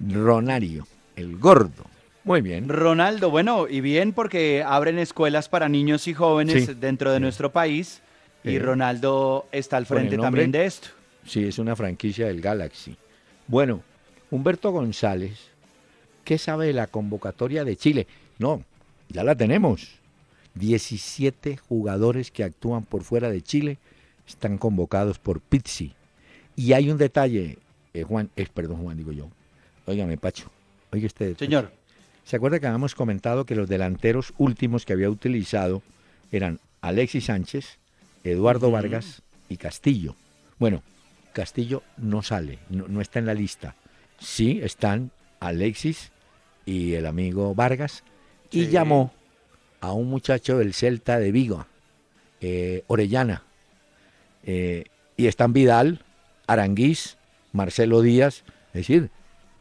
[0.00, 1.84] Ronario, el gordo.
[2.24, 2.68] Muy bien.
[2.68, 7.22] Ronaldo, bueno, y bien porque abren escuelas para niños y jóvenes Sí, dentro de sí.
[7.22, 8.02] nuestro país
[8.44, 8.58] y.
[8.58, 10.88] Ronaldo está al frente nombre- también de esto.
[11.24, 12.96] Sí, es una franquicia del Galaxy.
[13.46, 13.82] Bueno,
[14.30, 15.38] Humberto González,
[16.28, 18.06] ¿qué sabe de la convocatoria de Chile?
[18.38, 18.62] No,
[19.08, 19.94] ya la tenemos.
[20.56, 23.78] 17 jugadores que actúan por fuera de Chile
[24.26, 25.94] están convocados por Pizzi.
[26.54, 27.56] Y hay un detalle,
[27.94, 29.30] eh, Juan, es perdón, Juan, digo yo.
[29.86, 30.50] Óigame, Pacho.
[30.92, 31.32] Oiga usted.
[31.32, 31.46] Pacho.
[31.46, 31.72] Señor,
[32.26, 35.80] ¿Se acuerda que habíamos comentado que los delanteros últimos que había utilizado
[36.30, 37.78] eran Alexis Sánchez,
[38.22, 40.14] Eduardo Vargas y Castillo?
[40.58, 40.82] Bueno,
[41.32, 43.76] Castillo no sale, no, está en la lista.
[44.18, 45.10] Sí están
[45.40, 46.12] Alexis
[46.68, 48.04] y el amigo Vargas
[48.50, 49.10] y llamó
[49.80, 51.66] a un muchacho del Celta de Vigo,
[52.42, 53.42] eh, Orellana.
[54.44, 54.84] Eh,
[55.16, 56.04] y están Vidal,
[56.46, 57.16] Aranguís,
[57.52, 58.44] Marcelo Díaz.
[58.68, 59.10] Es decir,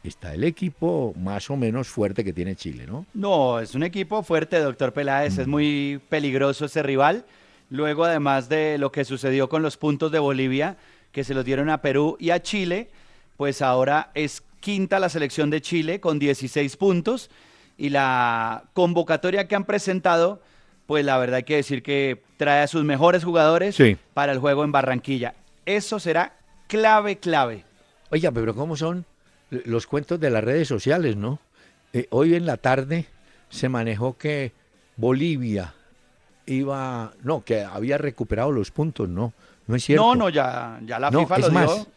[0.03, 3.05] está el equipo más o menos fuerte que tiene Chile, ¿no?
[3.13, 5.37] No, es un equipo fuerte, doctor Peláez.
[5.37, 5.49] Es mm.
[5.49, 7.23] muy peligroso ese rival.
[7.69, 10.75] Luego, además de lo que sucedió con los puntos de Bolivia,
[11.13, 12.89] que se los dieron a Perú y a Chile,
[13.37, 17.29] pues ahora es quinta la selección de Chile con 16 puntos
[17.77, 20.41] y la convocatoria que han presentado,
[20.85, 23.77] pues la verdad hay que decir que trae a sus mejores jugadores
[24.13, 25.35] para el juego en Barranquilla.
[25.65, 27.65] Eso será clave, clave.
[28.09, 29.05] Oiga, pero ¿cómo son
[29.49, 31.39] los cuentos de las redes sociales, no?
[31.93, 33.05] Eh, hoy en la tarde
[33.49, 34.51] se manejó que
[34.95, 35.73] Bolivia
[36.45, 39.33] iba, no, que había recuperado los puntos, no,
[39.67, 40.03] no es cierto.
[40.03, 41.87] No, no, ya, ya la FIFA lo más,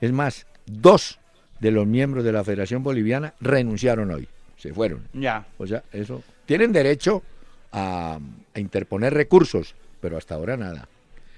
[0.00, 1.18] Es más, dos
[1.62, 4.28] de los miembros de la Federación Boliviana renunciaron hoy
[4.62, 5.08] se fueron.
[5.12, 5.44] Ya.
[5.58, 6.22] O sea, eso.
[6.46, 7.24] Tienen derecho
[7.72, 8.20] a,
[8.54, 10.86] interponer recursos, pero hasta ahora nada.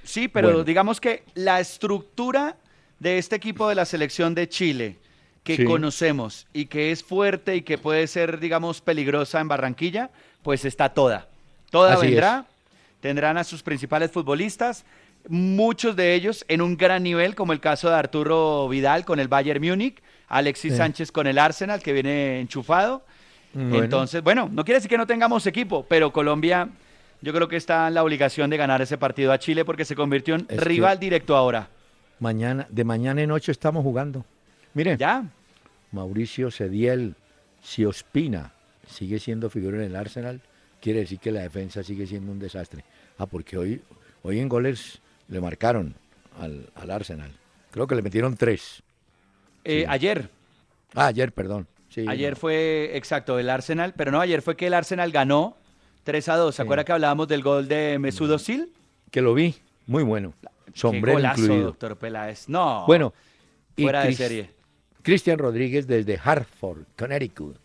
[0.02, 2.56] Sí, pero digamos que la estructura
[2.98, 4.98] de este equipo de la selección de Chile,
[5.42, 10.10] que conocemos y que es fuerte y que puede ser, digamos, peligrosa en Barranquilla,
[10.42, 11.28] pues está toda.
[11.70, 12.46] Toda vendrá.
[13.00, 14.84] Tendrán a sus principales futbolistas,
[15.28, 19.28] muchos de ellos en un gran nivel, como el caso de Arturo Vidal con el
[19.28, 20.02] Bayern Múnich,
[20.37, 23.05] Alexis Sánchez con el Arsenal, que viene enchufado,
[23.55, 26.68] entonces, bueno, no quiere decir que no tengamos equipo, pero Colombia
[27.23, 29.94] yo creo que está en la obligación de ganar ese partido a Chile porque se
[29.94, 31.68] convirtió en rival directo ahora.
[32.18, 34.25] Mañana, de mañana en ocho estamos jugando.
[34.75, 35.25] Mire, ya.
[35.92, 37.14] Mauricio Cediel,
[37.62, 38.53] si Ospina
[38.88, 40.40] sigue siendo figura en el Arsenal,
[40.81, 42.85] quiere decir que la defensa sigue siendo un desastre.
[43.18, 43.81] Ah, porque hoy,
[44.23, 45.94] hoy en goles le marcaron
[46.38, 47.33] al, Arsenal.
[47.70, 48.83] Creo que le metieron tres.
[49.64, 50.31] Eh, ayer.
[50.94, 51.66] Ah, ayer, perdón
[52.09, 55.57] ayer fue, exacto, el Arsenal, pero no, ayer fue que el Arsenal ganó
[56.05, 56.55] 3 a 2.
[56.55, 58.72] ¿Se acuerda que hablábamos del gol de Mesut Özil?
[59.11, 59.55] Que lo vi,
[59.87, 60.35] muy bueno.
[60.72, 62.48] Sombrero Qué golazo, doctor Peláez.
[62.48, 62.85] No.
[62.87, 63.12] Bueno,
[63.77, 64.50] fuera de serie.
[65.03, 67.57] Cristian Rodríguez desde Hartford, Connecticut.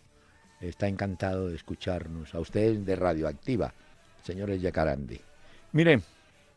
[0.61, 2.35] Está encantado de escucharnos.
[2.35, 3.73] A ustedes de Radioactiva,
[4.23, 5.19] señores Yacarandi.
[5.71, 6.03] Miren.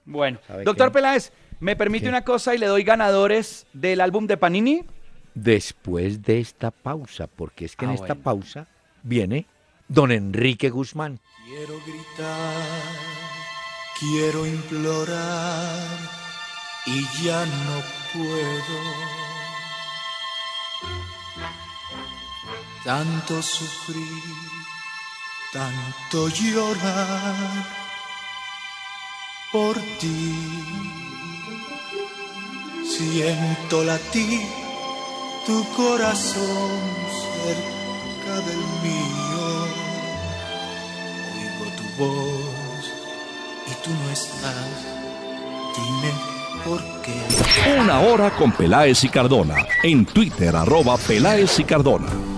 [0.05, 4.85] Bueno, doctor Peláez, ¿me permite una cosa y le doy ganadores del álbum de Panini?
[5.35, 8.67] Después de esta pausa, porque es que en ah, esta pausa
[9.03, 9.47] viene
[9.89, 11.21] don Enrique Guzmán.
[11.45, 12.63] Quiero gritar,
[13.99, 15.99] quiero implorar
[16.87, 18.79] y ya no puedo.
[22.85, 24.23] Tanto sufrir,
[25.53, 27.67] tanto llorar
[29.53, 30.35] por ti.
[32.85, 34.62] Siento latir
[35.47, 36.71] tu corazón
[37.43, 39.45] cerca del mío.
[41.35, 42.85] Oigo tu voz
[43.67, 44.77] y tú no estás.
[45.77, 46.13] Dime
[46.65, 47.81] por qué.
[47.81, 49.67] Una hora con Peláez y Cardona.
[49.83, 52.32] En Twitter, arroba Peláez y Cardona.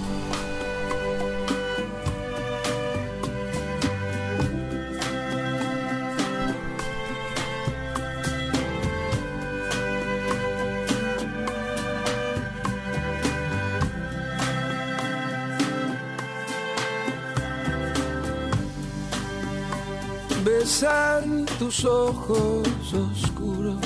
[21.75, 23.77] Tus ojos oscuros.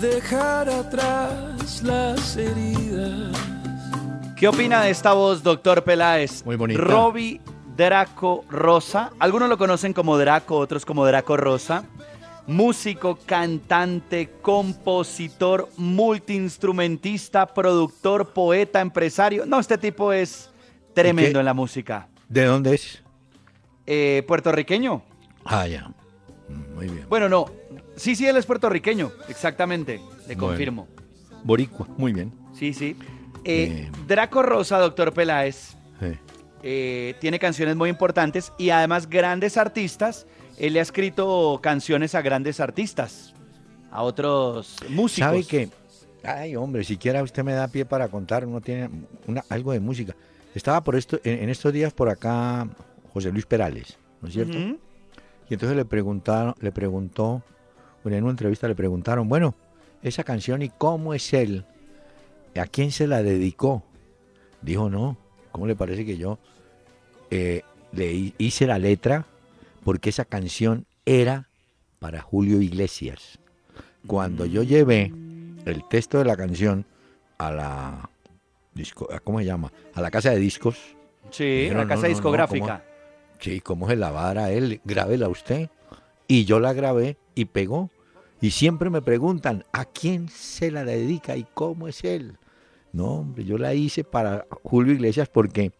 [0.00, 3.36] Dejar atrás las heridas.
[4.36, 6.44] ¿Qué opina de esta voz, doctor Peláez?
[6.44, 6.80] Muy bonita.
[6.80, 7.40] Robbie
[7.76, 9.10] Draco Rosa.
[9.18, 11.84] Algunos lo conocen como Draco, otros como Draco Rosa.
[12.46, 19.46] Músico, cantante, compositor, multiinstrumentista, productor, poeta, empresario.
[19.46, 20.50] No, este tipo es
[20.94, 22.08] Tremendo en la música.
[22.28, 23.02] ¿De dónde es?
[23.86, 25.02] Eh, puertorriqueño.
[25.44, 25.90] Ah, ya.
[26.74, 27.06] Muy bien.
[27.08, 27.46] Bueno, no.
[27.96, 29.10] Sí, sí, él es puertorriqueño.
[29.28, 30.00] Exactamente.
[30.26, 30.88] Le confirmo.
[31.42, 31.86] Boricua.
[31.96, 32.32] Muy bien.
[32.52, 32.96] Sí, sí.
[33.44, 35.76] Eh, Draco Rosa, doctor Peláez,
[36.62, 40.26] eh, tiene canciones muy importantes y además grandes artistas.
[40.56, 43.34] Él le ha escrito canciones a grandes artistas,
[43.90, 45.28] a otros músicos.
[45.28, 45.68] ¿Sabe qué?
[46.22, 48.88] Ay, hombre, siquiera usted me da pie para contar, uno tiene
[49.26, 50.14] una, algo de música.
[50.54, 52.68] Estaba por esto, en, estos días por acá
[53.12, 54.56] José Luis Perales, ¿no es cierto?
[55.50, 57.42] Y entonces le preguntaron, le preguntó,
[58.02, 59.54] bueno, en una entrevista le preguntaron, bueno,
[60.02, 61.64] esa canción y cómo es él
[62.56, 63.82] ¿a quién se la dedicó?
[64.62, 65.16] Dijo, no,
[65.50, 66.38] ¿cómo le parece que yo
[67.30, 67.62] eh,
[67.92, 69.26] le hi- hice la letra?
[69.82, 71.48] Porque esa canción era
[71.98, 73.38] para Julio Iglesias.
[74.06, 75.12] Cuando yo llevé
[75.64, 76.86] el texto de la canción
[77.38, 78.10] a la
[78.74, 79.72] disco, ¿a ¿cómo se llama?
[79.94, 80.76] A la casa de discos.
[81.30, 82.84] Sí, Dijeron, la casa no, discográfica.
[83.38, 84.80] Sí, ¿cómo se la va a dar a él?
[84.84, 85.70] Grábela usted.
[86.26, 87.90] Y yo la grabé y pegó.
[88.40, 92.36] Y siempre me preguntan, ¿a quién se la dedica y cómo es él?
[92.92, 95.72] No, hombre, yo la hice para Julio Iglesias porque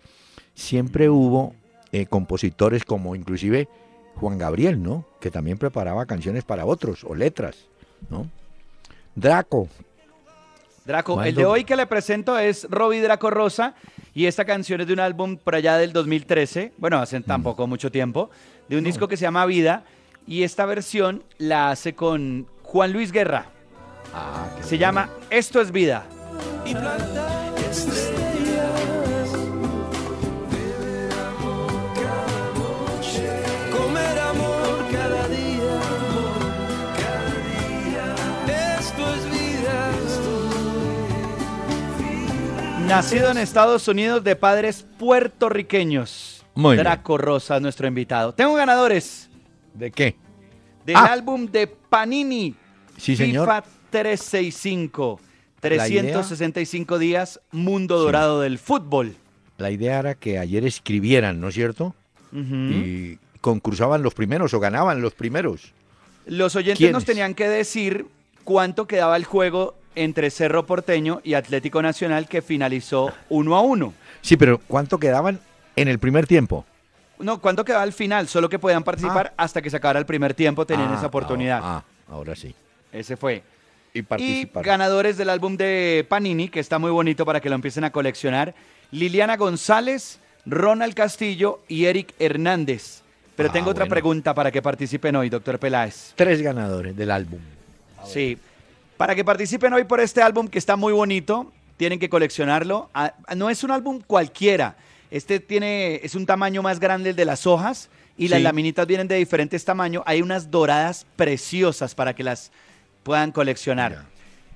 [0.54, 1.54] siempre hubo
[1.92, 3.68] eh, compositores como inclusive
[4.16, 5.06] Juan Gabriel, ¿no?
[5.20, 7.68] Que también preparaba canciones para otros o letras,
[8.10, 8.28] ¿no?
[9.14, 9.68] Draco,
[10.84, 13.74] Draco, el de hoy que le presento es Robbie Draco Rosa
[14.14, 17.24] y esta canción es de un álbum por allá del 2013, bueno, hace Mm.
[17.24, 18.30] tampoco mucho tiempo,
[18.68, 19.84] de un disco que se llama Vida
[20.26, 23.46] y esta versión la hace con Juan Luis Guerra.
[24.14, 26.04] Ah, qué Se llama Esto es Vida.
[26.66, 28.03] y plantar estrellas.
[42.94, 46.44] Nacido en Estados Unidos de padres puertorriqueños.
[46.54, 46.84] Muy bien.
[46.84, 48.32] Draco Rosa es nuestro invitado.
[48.32, 49.28] Tengo ganadores
[49.74, 50.14] ¿De qué?
[50.86, 51.06] del Ah.
[51.06, 52.54] álbum de Panini.
[52.96, 53.46] Sí, señor.
[53.48, 55.20] FIFA 365.
[55.62, 59.16] La idea- 365 días, mundo dorado del fútbol.
[59.58, 61.96] La idea era que ayer escribieran, ¿no es cierto?
[62.32, 65.72] Y concursaban los primeros o ganaban los primeros.
[66.26, 66.94] Los oyentes ¿Quiénes?
[66.94, 68.06] nos tenían que decir
[68.44, 73.92] cuánto quedaba el juego entre Cerro Porteño y Atlético Nacional que finalizó uno a uno.
[74.22, 75.40] Sí, pero ¿cuánto quedaban
[75.76, 76.64] en el primer tiempo?
[77.18, 80.34] No, cuánto quedaba al final, solo que podían participar hasta que se acabara el primer
[80.34, 81.60] tiempo, tenían Ah, esa oportunidad.
[81.62, 82.54] Ah, ah, ahora sí.
[82.92, 83.42] Ese fue.
[83.92, 84.66] Y Y participaron.
[84.66, 88.54] ganadores del álbum de Panini, que está muy bonito para que lo empiecen a coleccionar,
[88.90, 93.02] Liliana González, Ronald Castillo y Eric Hernández.
[93.36, 93.90] Pero Ah, tengo otra bueno.
[93.94, 96.12] pregunta para que participen hoy, doctor Peláez.
[96.16, 97.38] Tres ganadores del álbum.
[98.04, 98.36] Sí.
[98.96, 102.90] Para que participen hoy por este álbum que está muy bonito, tienen que coleccionarlo.
[102.94, 104.76] Ah, No es un álbum cualquiera.
[105.10, 109.08] Este tiene, es un tamaño más grande el de las hojas y las laminitas vienen
[109.08, 110.02] de diferentes tamaños.
[110.06, 112.50] Hay unas doradas preciosas para que las
[113.02, 113.92] puedan coleccionar.
[113.92, 114.06] Ya.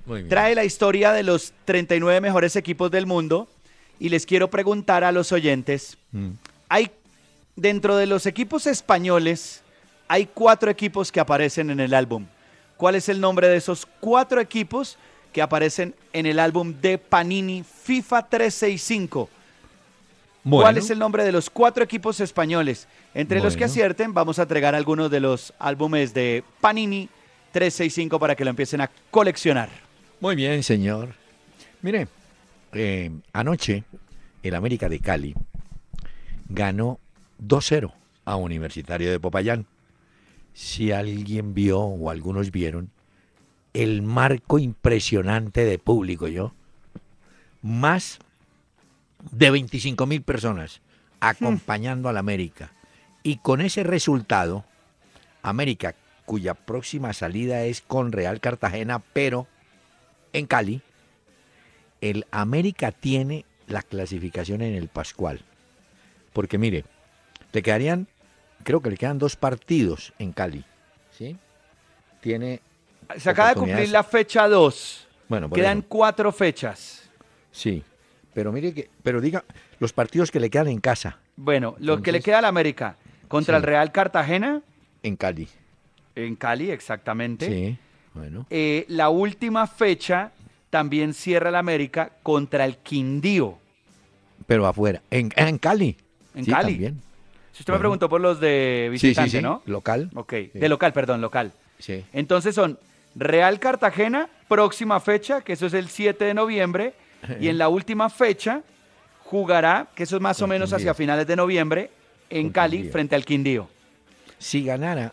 [0.06, 0.28] Muy bien.
[0.28, 3.48] Trae la historia de los 39 mejores equipos del mundo
[4.00, 6.30] y les quiero preguntar a los oyentes, Mm.
[6.70, 6.90] hay
[7.56, 9.62] dentro de los equipos españoles
[10.06, 12.24] hay cuatro equipos que aparecen en el álbum.
[12.78, 14.98] ¿Cuál es el nombre de esos cuatro equipos
[15.32, 19.28] que aparecen en el álbum de Panini FIFA 365?
[19.28, 19.32] ¿Cuál
[20.44, 22.86] Bueno, es el nombre de los cuatro equipos españoles?
[23.14, 27.08] Entre los que acierten, vamos a entregar algunos de los álbumes de Panini
[27.50, 29.68] 365 para que lo empiecen a coleccionar.
[30.20, 31.14] Muy bien, señor.
[31.82, 32.06] Mire,
[32.72, 33.82] eh, anoche
[34.44, 35.34] el América de Cali
[36.48, 37.00] ganó
[37.44, 37.92] 2-0
[38.24, 39.66] a Universitario de Popayán.
[40.58, 42.90] Si alguien vio o algunos vieron
[43.74, 46.52] el marco impresionante de público, yo,
[47.62, 48.18] más
[49.30, 50.80] de 25 mil personas
[51.20, 52.72] acompañando al América.
[53.22, 54.64] Y con ese resultado,
[55.42, 55.94] América,
[56.24, 59.46] cuya próxima salida es con Real Cartagena, pero
[60.32, 60.82] en Cali,
[62.00, 65.40] el América tiene la clasificación en el Pascual.
[66.32, 66.84] Porque mire,
[67.52, 68.08] le quedarían,
[68.68, 70.62] creo que le quedan dos partidos en Cali.
[71.16, 71.38] ¿Sí?
[72.20, 72.60] Tiene.
[73.16, 75.06] Se acaba de cumplir la fecha 2.
[75.26, 77.08] Bueno, Quedan cuatro fechas.
[77.50, 77.82] Sí.
[78.34, 78.90] Pero mire que.
[79.02, 79.42] Pero diga,
[79.78, 83.54] los partidos que le quedan en casa, Bueno, lo que le queda al América contra
[83.54, 83.56] Sí.
[83.56, 84.60] el Real Cartagena,
[85.02, 85.48] en Cali.
[86.14, 87.46] en Cali exactamente.
[87.46, 87.78] Sí.
[88.12, 88.46] Bueno.
[88.50, 90.32] Eh, la última fecha
[90.68, 93.58] también cierra el América contra el Quindío.
[94.46, 95.00] Pero afuera.
[95.10, 95.96] En, en Cali.
[96.34, 96.72] En Sí, Cali.
[96.72, 97.02] también.
[97.58, 99.42] Si usted me preguntó por los de Sí, sí, visitante, sí.
[99.42, 99.62] ¿no?
[99.66, 100.10] Local.
[100.14, 101.52] Ok, de local, perdón, local.
[101.80, 102.04] Sí.
[102.12, 102.78] Entonces son
[103.16, 106.94] Real Cartagena, próxima fecha, que eso es el 7 de noviembre,
[107.40, 108.62] y en la última fecha
[109.24, 110.76] jugará, que eso es más o menos Quindío.
[110.76, 111.90] hacia finales de noviembre,
[112.30, 112.92] en Cali, Quindío.
[112.92, 113.68] frente al Quindío.
[114.38, 115.12] Si ganara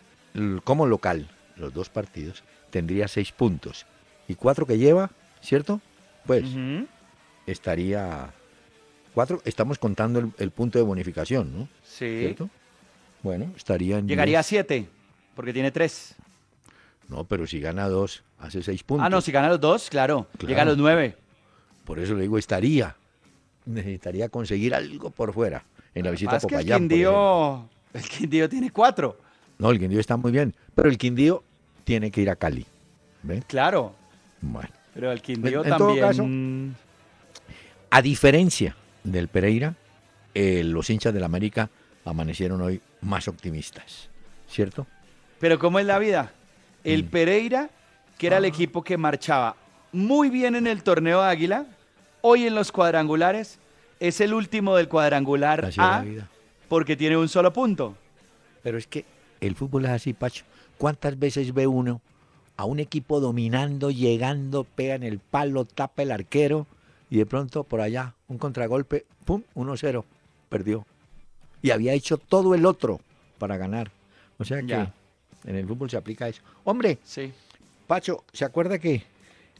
[0.62, 3.86] como local los dos partidos, tendría seis puntos.
[4.28, 5.80] Y cuatro que lleva, ¿cierto?
[6.26, 6.44] Pues
[7.46, 8.30] estaría.
[9.16, 11.68] Cuatro, estamos contando el, el punto de bonificación, ¿no?
[11.82, 12.18] Sí.
[12.20, 12.50] ¿Cierto?
[13.22, 14.06] Bueno, estaría en.
[14.06, 14.46] Llegaría a 10.
[14.46, 14.86] 7,
[15.34, 16.14] porque tiene 3.
[17.08, 19.06] No, pero si gana dos, hace seis puntos.
[19.06, 20.48] Ah, no, si gana los dos, claro, Claro.
[20.48, 21.16] llega a los 9.
[21.86, 22.94] Por eso le digo, estaría.
[23.64, 25.64] Necesitaría conseguir algo por fuera
[25.94, 26.78] en la visita a Más que el Popayán.
[26.80, 29.18] Quindío, el Quindío tiene 4.
[29.56, 30.54] No, el Quindío está muy bien.
[30.74, 31.42] Pero el Quindío
[31.84, 32.66] tiene que ir a Cali.
[33.22, 33.42] ¿Ve?
[33.46, 33.94] Claro,
[34.42, 34.68] Bueno.
[34.92, 36.76] pero el Quindío En- en todo también
[37.88, 38.76] A diferencia
[39.12, 39.74] del Pereira,
[40.34, 41.70] eh, los hinchas del América
[42.04, 44.08] amanecieron hoy más optimistas,
[44.48, 44.86] ¿cierto?
[45.40, 46.32] Pero ¿cómo es la vida?
[46.84, 47.08] El Mm.
[47.08, 47.70] Pereira,
[48.18, 49.56] que era el equipo que marchaba
[49.92, 51.66] muy bien en el torneo de Águila,
[52.20, 53.58] hoy en los cuadrangulares,
[53.98, 56.04] es el último del cuadrangular Así A
[56.68, 57.96] porque tiene un solo punto.
[58.62, 59.04] Pero es que
[59.40, 60.44] el fútbol es así, Pacho.
[60.78, 62.00] ¿Cuántas veces ve uno
[62.56, 66.66] a un equipo dominando, llegando, pega en el palo, tapa el arquero
[67.10, 69.42] y de pronto por allá un contragolpe, ¡pum!
[69.54, 70.04] 1-0,
[70.48, 70.86] perdió.
[71.62, 73.00] Y había hecho todo el otro
[73.38, 73.90] para ganar.
[74.38, 74.92] O sea que Ya.
[75.44, 76.42] en el fútbol se aplica eso.
[76.64, 77.32] Hombre, Sí.
[77.86, 79.04] Pacho, ¿se acuerda que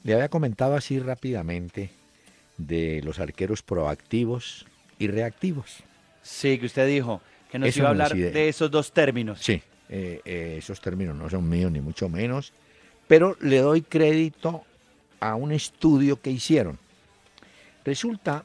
[0.03, 1.90] le había comentado así rápidamente
[2.59, 4.66] de los arqueros proactivos
[4.99, 5.84] y reactivos?
[6.22, 7.20] Sí, que usted dijo
[7.51, 9.38] que nos Eso iba a hablar de esos dos términos.
[9.40, 12.53] Sí, eh, eh, esos términos no son míos ni mucho menos,
[13.07, 14.64] pero le doy crédito
[15.20, 16.78] a un estudio que hicieron.
[17.87, 18.45] Resulta,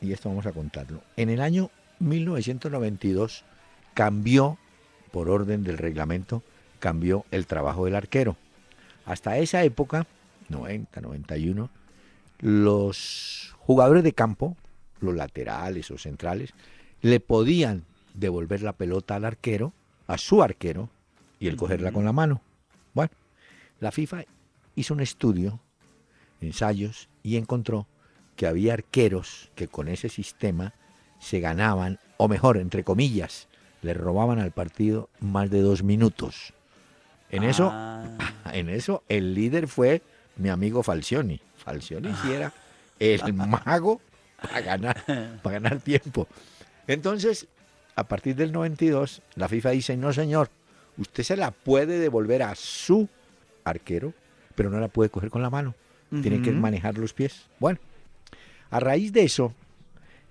[0.00, 3.44] y esto vamos a contarlo, en el año 1992
[3.94, 4.58] cambió,
[5.10, 6.44] por orden del reglamento,
[6.78, 8.36] cambió el trabajo del arquero.
[9.04, 10.06] Hasta esa época,
[10.50, 11.68] 90, 91,
[12.38, 14.56] los jugadores de campo,
[15.00, 16.54] los laterales o centrales,
[17.02, 17.82] le podían
[18.14, 19.72] devolver la pelota al arquero,
[20.06, 20.90] a su arquero,
[21.40, 22.40] y él cogerla con la mano.
[22.94, 23.10] Bueno,
[23.80, 24.26] la FIFA
[24.76, 25.58] hizo un estudio,
[26.40, 27.88] ensayos, y encontró
[28.36, 30.74] que había arqueros que con ese sistema
[31.18, 33.48] se ganaban, o mejor, entre comillas,
[33.82, 36.52] le robaban al partido más de dos minutos.
[37.30, 38.04] En eso, Ah,
[38.52, 40.02] en eso el líder fue
[40.36, 41.40] mi amigo Falcioni.
[41.56, 42.52] Falcioni sí era
[42.98, 44.00] el mago
[44.40, 46.28] para ganar, para ganar tiempo.
[46.86, 47.48] Entonces,
[47.96, 50.50] a partir del 92, la FIFA dice, no señor,
[50.98, 53.08] usted se la puede devolver a su
[53.64, 54.12] arquero,
[54.54, 55.74] pero no la puede coger con la mano.
[56.22, 57.46] Tiene que manejar los pies.
[57.58, 57.80] Bueno,
[58.70, 59.52] a raíz de eso,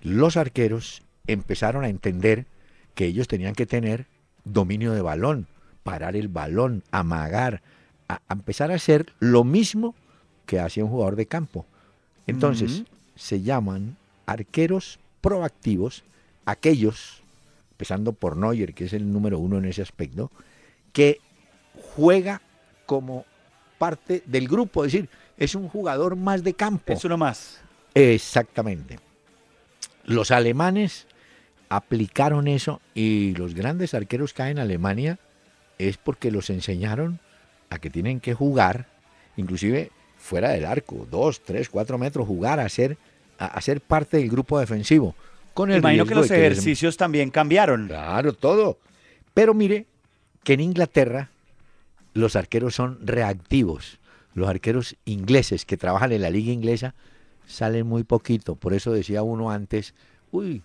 [0.02, 2.46] los arqueros empezaron a entender
[2.94, 4.06] que ellos tenían que tener
[4.44, 5.46] dominio de balón,
[5.82, 7.62] parar el balón, amagar,
[8.08, 9.94] a, empezar a hacer lo mismo
[10.46, 11.66] que hacía un jugador de campo.
[12.26, 12.84] Entonces,
[13.14, 16.04] se llaman arqueros proactivos,
[16.44, 17.22] aquellos,
[17.72, 20.30] empezando por Neuer, que es el número uno en ese aspecto,
[20.92, 21.20] que
[21.94, 22.40] juega
[22.86, 23.24] como
[23.78, 26.92] parte del grupo, es decir, es un jugador más de campo.
[26.92, 27.60] es uno más.
[27.96, 28.98] Exactamente.
[30.04, 31.06] Los alemanes
[31.70, 35.18] aplicaron eso y los grandes arqueros que hay en Alemania
[35.78, 37.18] es porque los enseñaron
[37.70, 38.86] a que tienen que jugar,
[39.36, 42.98] inclusive fuera del arco, dos, tres, cuatro metros, jugar, a ser,
[43.38, 45.14] a, a ser parte del grupo defensivo.
[45.54, 47.88] Con el Imagino que los les- ejercicios también cambiaron.
[47.88, 48.78] Claro, todo.
[49.34, 49.86] Pero mire
[50.44, 51.30] que en Inglaterra
[52.14, 53.98] los arqueros son reactivos.
[54.34, 56.94] Los arqueros ingleses que trabajan en la liga inglesa
[57.46, 58.56] salen muy poquito.
[58.56, 59.94] Por eso decía uno antes,
[60.32, 60.62] uy,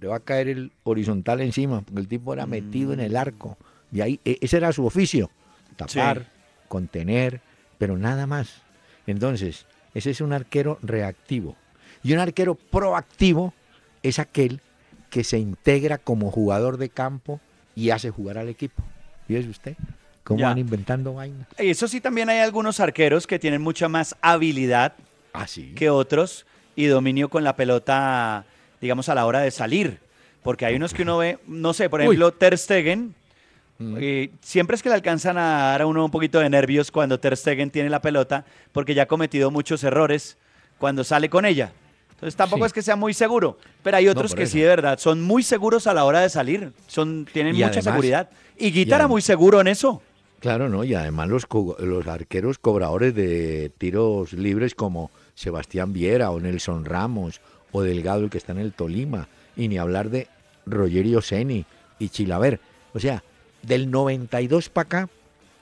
[0.00, 3.58] le va a caer el horizontal encima, porque el tipo era metido en el arco.
[3.92, 5.30] Y ahí, e- ese era su oficio,
[5.76, 6.28] tapar, Sí.
[6.68, 7.40] contener,
[7.78, 8.62] pero nada más.
[9.06, 11.56] Entonces, ese es un arquero reactivo.
[12.02, 13.52] Y un arquero proactivo
[14.02, 14.60] es aquel
[15.10, 17.40] que se integra como jugador de campo
[17.74, 18.82] y hace jugar al equipo.
[19.26, 19.76] Fíjese usted
[20.24, 20.46] cómo Ya.
[20.48, 21.46] van inventando vainas.
[21.58, 24.94] Eso sí, también hay algunos arqueros que tienen mucha más habilidad
[25.32, 25.72] Así.
[25.74, 28.44] que otros y dominio con la pelota,
[28.80, 29.98] digamos, a la hora de salir.
[30.42, 32.06] Porque hay unos que uno ve, no sé, por Uy.
[32.06, 33.14] ejemplo, Ter Stegen,
[33.78, 33.96] Mm.
[33.98, 37.18] eh, siempre es que le alcanzan a dar a uno un poquito de nervios cuando
[37.18, 40.36] Ter Stegen tiene la pelota, porque ya ha cometido muchos errores
[40.78, 41.72] cuando sale con ella.
[42.10, 42.66] Entonces tampoco Sí.
[42.66, 44.52] es que sea muy seguro, pero hay otros que eso.
[44.52, 47.68] sí de verdad son muy seguros a la hora de salir, son tienen Y mucha
[47.68, 48.30] además- seguridad.
[48.58, 50.02] Y Guita y era adem- muy seguro en eso.
[50.40, 50.84] Claro, ¿no?
[50.84, 51.46] Y además los,
[51.78, 57.40] los arqueros cobradores de tiros libres como Sebastián Viera o Nelson Ramos
[57.72, 60.28] o Delgado, el que está en el Tolima, y ni hablar de
[60.66, 61.64] Rogerio Seni
[61.98, 62.60] y Chilaver.
[62.92, 63.22] O sea,
[63.62, 65.08] del 92 para acá,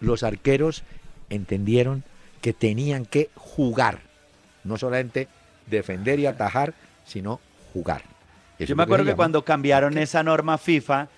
[0.01, 0.83] los arqueros
[1.31, 2.05] entendieron
[2.41, 4.01] que tenían que jugar,
[4.64, 5.29] no solamente
[5.66, 7.41] defender y atajar, sino
[7.73, 8.03] jugar.
[8.59, 11.09] Eso Yo me acuerdo que cuando cambiaron esa norma FIFA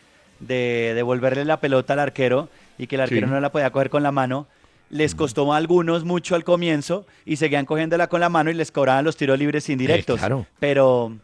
[0.40, 2.48] de devolverle la pelota al arquero
[2.78, 3.32] y que el arquero Sí.
[3.32, 4.46] no la podía coger con la mano,
[4.90, 8.70] les costó a algunos mucho al comienzo y seguían cogiéndola con la mano y les
[8.72, 10.16] cobraban los tiros libres indirectos.
[10.16, 10.46] Eh, claro.
[10.58, 11.16] Pero,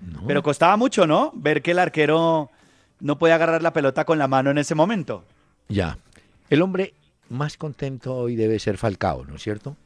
[0.00, 0.22] No.
[0.26, 1.30] pero costaba mucho, ¿no?
[1.34, 2.50] Ver que el arquero
[3.00, 5.24] no podía agarrar la pelota con la mano en ese momento.
[5.68, 5.98] Ya.
[6.50, 6.94] El hombre
[7.28, 9.76] más contento hoy debe ser Falcao, ¿no es cierto?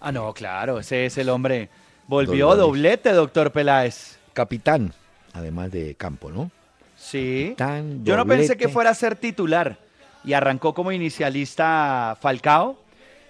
[0.00, 1.68] Ah, no, claro, ese es el hombre.
[2.06, 4.18] Volvió doblete, doctor Peláez.
[4.32, 4.92] Capitán,
[5.32, 6.50] además de campo, ¿no?
[6.96, 7.54] Sí.
[7.56, 9.78] Capitán, Yo no pensé que fuera a ser titular
[10.24, 12.78] y arrancó como inicialista Falcao.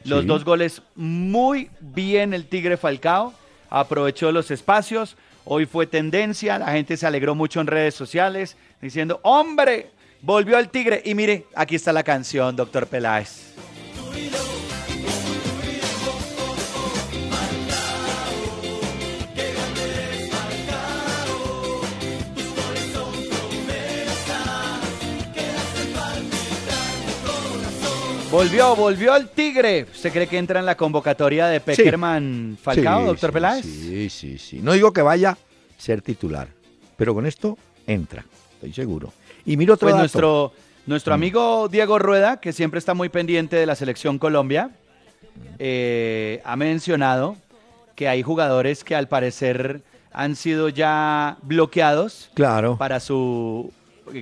[0.05, 0.26] Los Sí.
[0.26, 3.32] dos goles muy bien el Tigre Falcao.
[3.74, 5.16] aprovechó los espacios.
[5.47, 9.90] Hoy fue tendencia, la gente se alegró mucho en redes sociales diciendo, hombre,
[10.20, 11.01] volvió al Tigre.
[11.07, 13.55] Y mire, aquí está la canción, doctor Peláez.
[28.33, 29.85] Volvió, volvió al Tigre.
[29.93, 33.64] ¿Usted cree que entra en la convocatoria de Peckerman Falcao, Sí, doctor sí, Peláez?
[33.66, 34.61] Sí, sí, sí.
[34.62, 35.39] No digo que vaya a
[35.76, 36.49] ser titular,
[36.97, 38.24] pero con esto entra,
[38.55, 39.12] estoy seguro.
[39.45, 40.01] Y mira otro Pues dato.
[40.03, 40.53] nuestro,
[40.87, 41.14] nuestro Mm.
[41.14, 44.70] amigo Diego Rueda, que siempre está muy pendiente de la selección Colombia,
[45.59, 47.37] eh, ha mencionado
[47.97, 52.78] que hay jugadores que al parecer han sido ya bloqueados Claro.
[52.78, 53.70] para su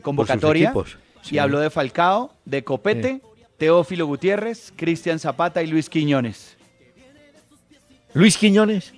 [0.02, 0.70] convocatoria.
[0.70, 1.36] equipos, sí.
[1.36, 3.20] Y habló de Falcao, de Copete,
[3.60, 6.56] Teófilo Gutiérrez, Cristian Zapata y Luis Quiñones.
[8.14, 8.94] Luis Quiñones.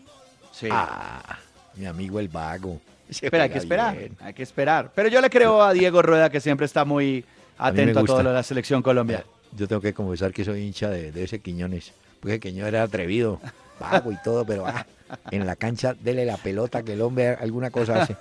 [0.52, 0.68] Sí.
[0.70, 1.36] Ah,
[1.74, 2.80] mi amigo el vago.
[3.08, 4.16] Ese Espera, hay que esperar, bien.
[4.20, 4.92] hay que esperar.
[4.94, 7.24] Pero yo le creo a Diego Rueda que siempre está muy
[7.58, 9.24] atento a, todo lo de la selección Colombia.
[9.50, 11.92] Yo tengo que confesar que soy hincha de, de ese Quiñones.
[12.20, 13.40] Porque Quiñones era atrevido,
[13.80, 14.86] vago y todo, pero ah,
[15.32, 18.16] en la cancha dele la pelota que el hombre alguna cosa hace.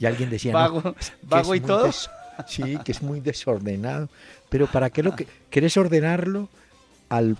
[0.00, 1.84] Y alguien decía, Vago- vago y todo.
[1.84, 2.10] des-
[2.46, 4.08] sí, que es muy desordenado.
[4.48, 6.48] Pero ¿para qué lo que querés ordenarlo
[7.08, 7.36] al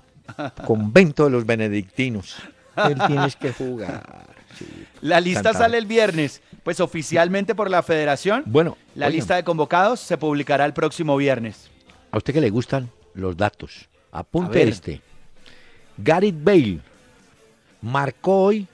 [0.67, 2.37] convento de los benedictinos?
[2.77, 4.27] Él tienes que jugar.
[4.59, 4.67] sí.
[5.01, 8.43] La lista sale el viernes, pues oficialmente por la federación.
[8.47, 11.71] Bueno, La oigan, lista de convocados se publicará el próximo viernes.
[12.11, 15.01] A usted que le gustan los datos, apunte este.
[15.97, 16.81] Gareth Bale
[17.83, 18.69] marcó hoy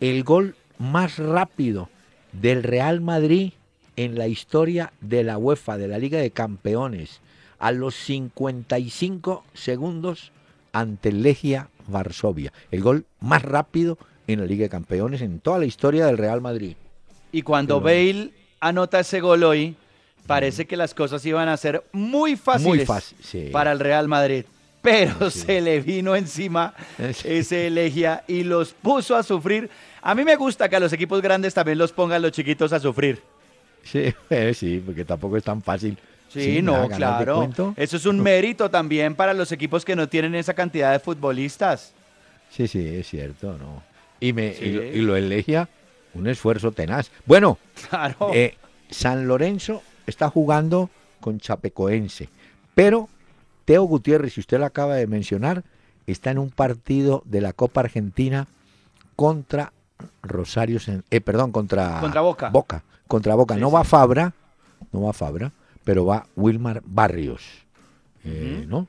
[0.00, 1.88] el gol más rápido
[2.32, 3.52] del Real Madrid
[3.96, 7.20] en la historia de la UEFA, de la Liga de Campeones,
[7.58, 10.32] a los 55 segundos
[10.72, 12.52] ante el Legia Varsovia.
[12.70, 16.40] El gol más rápido en la Liga de Campeones en toda la historia del Real
[16.40, 16.76] Madrid.
[17.32, 18.30] Y cuando Bale
[18.60, 19.76] anota ese gol hoy,
[20.26, 23.48] parece que las cosas iban a ser muy fáciles Muy fácil, sí.
[23.52, 24.44] para el Real Madrid.
[24.82, 26.72] Pero se le vino encima
[27.12, 27.28] Sí.
[27.28, 29.68] ese Legia y los puso a sufrir.
[30.00, 32.80] A mí me gusta que a los equipos grandes también los pongan los chiquitos a
[32.80, 33.20] sufrir.
[33.82, 35.98] Sí, eh, sí, porque tampoco es tan fácil.
[36.28, 37.50] Sí, no, claro.
[37.76, 41.92] Eso es un mérito también para los equipos que no tienen esa cantidad de futbolistas.
[42.50, 43.82] Sí, sí, es cierto, ¿no?
[44.20, 44.64] Y, me, Sí.
[44.66, 45.68] y, lo, y lo elegía
[46.14, 47.10] un esfuerzo tenaz.
[47.26, 47.58] Bueno,
[47.88, 48.30] Claro.
[48.32, 48.56] eh,
[48.90, 50.88] San Lorenzo está jugando
[51.20, 52.28] con Chapecoense,
[52.74, 53.08] pero
[53.64, 55.64] Teo Gutiérrez, si usted lo acaba de mencionar,
[56.06, 58.46] está en un partido de la Copa Argentina
[59.16, 59.72] contra
[60.22, 60.78] Rosario,
[61.10, 62.50] eh, perdón, contra, Contra Boca.
[62.50, 63.54] Boca, contra Boca.
[63.54, 63.74] Sí, no sí.
[63.74, 64.32] va Fabra,
[64.92, 65.52] no va Fabra,
[65.84, 67.42] pero va Wilmar Barrios,
[68.24, 68.64] eh.
[68.68, 68.86] ¿no?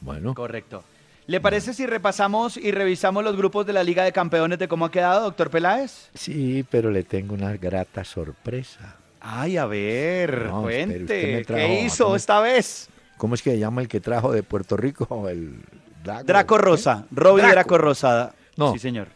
[0.00, 0.82] Bueno, Correcto.
[1.26, 4.84] ¿Le parece si repasamos y revisamos los grupos de la Liga de Campeones de cómo
[4.84, 6.10] ha quedado, doctor Peláez?
[6.12, 8.96] sí, pero le tengo una grata sorpresa.
[9.26, 11.42] Ay, a ver, No, cuente.
[11.46, 12.90] trajo ¿Qué hizo esta vez?
[13.16, 15.26] ¿Cómo es que se llama el que trajo de Puerto Rico?
[15.30, 15.62] El
[16.04, 16.62] Draco ¿qué?
[16.62, 17.54] Rosa, Robbie Draco.
[17.54, 18.34] Draco Rosada.
[18.58, 18.72] No.
[18.74, 19.08] Sí, señor.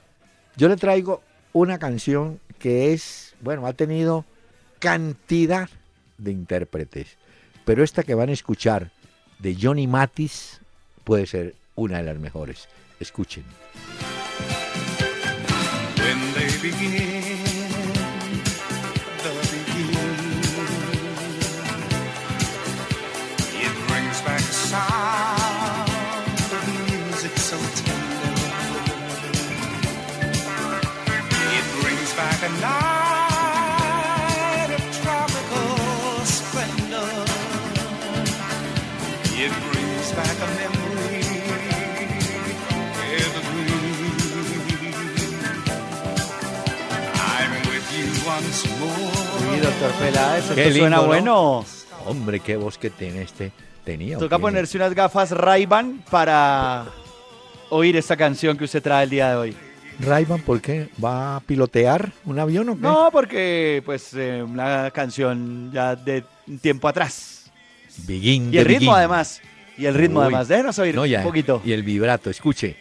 [0.56, 1.20] Yo le traigo
[1.58, 4.24] una canción que es, bueno, ha tenido
[4.78, 5.68] cantidad
[6.16, 7.16] de intérpretes,
[7.64, 8.90] pero esta que van a escuchar
[9.38, 10.60] de Johnny Matis
[11.04, 12.68] puede ser una de las mejores.
[13.00, 13.44] Escuchen.
[49.68, 51.06] Doctor Peláez, Qué lindo, suena ¿no?
[51.06, 51.64] bueno.
[52.06, 53.52] Hombre, qué voz que tiene este.
[53.84, 54.16] Tenía.
[54.16, 56.86] ¿o Toca ponerse unas gafas Ray-Ban para
[57.70, 59.56] oír esta canción que usted trae el día de hoy.
[60.00, 60.88] Rayban, ¿por qué?
[61.04, 62.80] ¿Va a pilotear un avión o qué?
[62.80, 66.22] No, porque pues eh, una canción ya de
[66.62, 67.50] tiempo atrás.
[68.06, 68.94] Begin Y el ritmo begin.
[68.94, 69.42] además.
[69.76, 70.24] Y el ritmo Uy.
[70.26, 70.48] además.
[70.48, 71.60] Déjenos oír No, ya, un poquito.
[71.64, 72.76] Y el vibrato, escuche.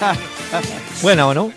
[1.02, 1.52] Buena o no?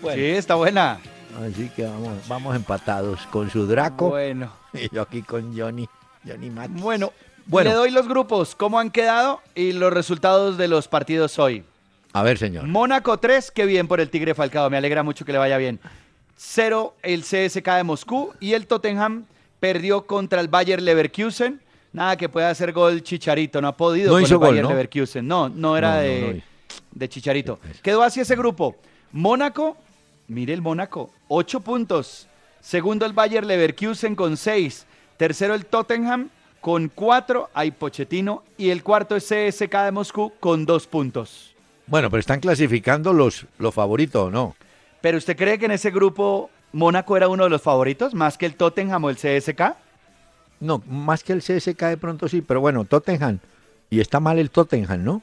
[0.00, 0.98] Bueno, Sí, está buena.
[1.44, 4.52] así que vamos, vamos empatados con su Draco Bueno.
[4.72, 5.88] y yo aquí con Johnny,
[6.26, 6.80] Johnny Matis.
[6.82, 7.12] Bueno,
[7.46, 7.70] Bueno.
[7.70, 11.64] le doy los grupos, cómo han quedado y los resultados de los partidos hoy.
[12.14, 12.66] A ver, señor.
[12.66, 15.78] Mónaco 3, qué bien por el Tigre Falcao, me alegra mucho que le vaya bien.
[16.36, 19.24] 0 el CSK de Moscú y el Tottenham
[19.60, 21.60] perdió contra el Bayer Leverkusen.
[21.92, 24.62] Nada que pueda hacer gol Chicharito, no ha podido No con hizo el gol, Bayer
[24.64, 24.70] ¿no?
[24.70, 25.28] Leverkusen.
[25.28, 26.51] No, no era No, no, de, no.
[26.90, 27.58] De Chicharito.
[27.82, 28.76] Quedó así ese grupo.
[29.12, 29.76] Mónaco,
[30.28, 32.28] mire el Mónaco, 8 puntos.
[32.60, 34.86] Segundo el Bayer Leverkusen con 6.
[35.16, 37.50] Tercero el Tottenham con 4.
[37.54, 38.42] Hay Pochettino.
[38.56, 41.54] Y el cuarto es CSK de Moscú con 2 puntos.
[41.86, 44.56] Bueno, pero están clasificando los, los favoritos, ¿o no?
[45.00, 48.46] ¿Pero usted cree que en ese grupo Mónaco era uno de los favoritos, más que
[48.46, 49.74] el Tottenham o el CSK?
[50.60, 53.40] No, más que el CSK de pronto sí, pero bueno, Tottenham.
[53.90, 55.22] Y está mal el Tottenham, ¿no?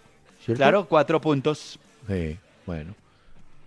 [0.56, 0.64] ¿Cierto?
[0.64, 1.80] Claro, 4 puntos.
[2.08, 2.96] Sí, bueno.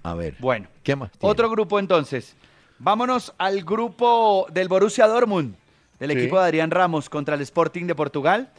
[0.02, 0.34] A ver.
[0.40, 1.10] Bueno, ¿Qué más?
[1.12, 1.30] tiene?
[1.30, 2.34] otro grupo entonces.
[2.78, 5.54] Vámonos al grupo del Borussia Dortmund,
[6.00, 6.18] del Sí.
[6.18, 8.50] equipo de Adrián Ramos contra el Sporting de Portugal,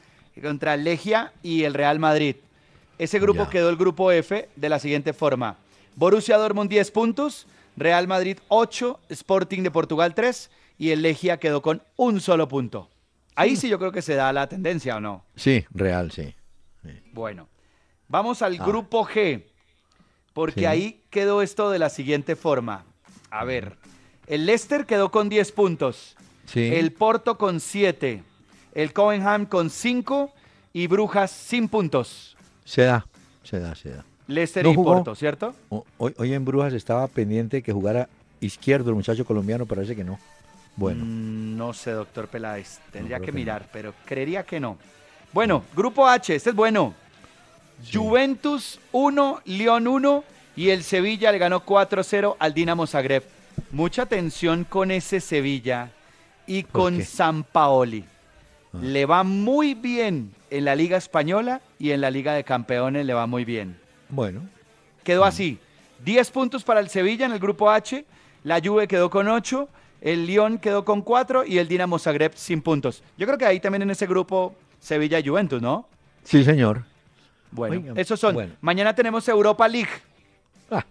[0.42, 2.38] contra el Legia y el Real Madrid.
[2.98, 3.50] Ese grupo Ya.
[3.50, 5.58] quedó el grupo F de la siguiente forma.
[5.96, 7.46] Borussia Dortmund 10 puntos,
[7.76, 12.90] Real Madrid 8, Sporting de Portugal 3 y el Legia quedó con un solo punto.
[13.36, 15.26] Ahí sí yo creo que se da la tendencia, ¿o no?
[15.36, 16.34] Sí, real, sí.
[17.14, 17.48] Bueno,
[18.08, 18.66] vamos al Ah.
[18.66, 19.44] grupo G,
[20.34, 20.66] porque Sí.
[20.66, 22.84] ahí quedó esto de la siguiente forma.
[23.30, 23.78] A ver,
[24.28, 26.74] el Leicester quedó con 10 puntos, Sí.
[26.74, 28.24] el Porto con 7,
[28.74, 30.34] el Covenham con 5
[30.74, 32.36] y Brujas sin puntos.
[32.66, 33.06] Se da,
[33.44, 34.06] se da, se da.
[34.28, 34.94] Leicester No y jugó.
[34.96, 35.54] Porto, ¿cierto?
[35.98, 38.08] Hoy, hoy en Brujas estaba pendiente que jugara
[38.40, 40.18] izquierdo el muchacho colombiano, parece que no.
[40.76, 43.36] Bueno, Mm, no sé, doctor Peláez, tendría que no.
[43.36, 44.78] mirar, pero creería que no.
[45.34, 46.94] Bueno, grupo H, este es bueno.
[47.92, 50.24] Juventus 1, León 1
[50.56, 53.24] y el Sevilla le ganó 4-0 al Dinamo Zagreb.
[53.72, 55.92] Mucha tensión con ese Sevilla
[56.48, 57.04] y ¿Por con?
[57.04, 58.06] San Paoli.
[58.74, 58.78] Ah.
[58.82, 63.14] Le va muy bien en la Liga Española y en la Liga de Campeones le
[63.14, 63.78] va muy bien.
[64.10, 64.42] bueno.
[65.04, 65.60] Quedó así.
[66.06, 68.06] 10 puntos para el Sevilla en el grupo H,
[68.44, 69.68] la Juve quedó con 8,
[70.02, 73.04] el Lyon quedó con 4 y el Dinamo Zagreb sin puntos.
[73.18, 75.88] Yo creo que ahí también en ese grupo Sevilla y Juventus, ¿no?
[76.24, 76.84] Sí, señor.
[77.54, 78.34] Bueno, esos son.
[78.34, 78.54] bueno.
[78.62, 79.90] Mañana tenemos Europa League.
[80.72, 80.84] Ah,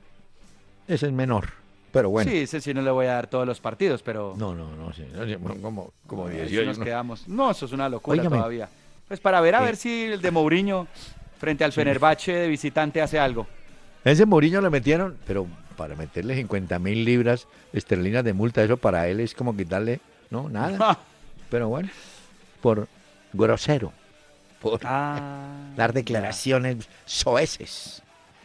[0.88, 1.48] ese es menor.
[1.92, 2.30] Pero bueno.
[2.30, 4.92] Sí, ese sí no le voy a dar todos los partidos, pero No, no, no,
[4.94, 6.84] sí, no, sí, como, como ahí 18, sí nos ¿no?
[6.84, 7.28] quedamos.
[7.28, 8.68] No, eso es una locura todavía.
[9.08, 9.64] Pues para ver a Eh.
[9.66, 10.86] ver si el de Mourinho
[11.38, 13.46] frente al Fenerbahce de visitante hace algo.
[14.04, 15.46] Ese Mourinho le metieron, pero
[15.76, 20.00] para meterle 50 mil libras esterlinas de multa, eso para él es como quitarle,
[20.30, 20.98] no, nada.
[21.50, 21.90] Pero bueno,
[22.62, 22.88] por
[23.34, 23.92] grosero,
[24.62, 28.00] por Ah, dar declaraciones soeces.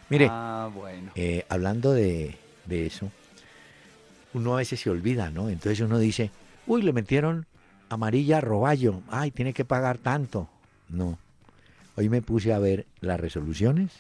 [0.10, 1.12] Mire, Ah, bueno.
[1.16, 3.12] eh, hablando de, de eso,
[4.34, 5.50] uno a veces se olvida, ¿no?
[5.50, 6.32] Entonces uno dice,
[6.66, 7.46] uy, le metieron
[7.90, 10.48] amarilla a Roballo, ay, tiene que pagar tanto.
[10.90, 11.18] No.
[11.96, 13.92] Hoy me puse a ver las resoluciones.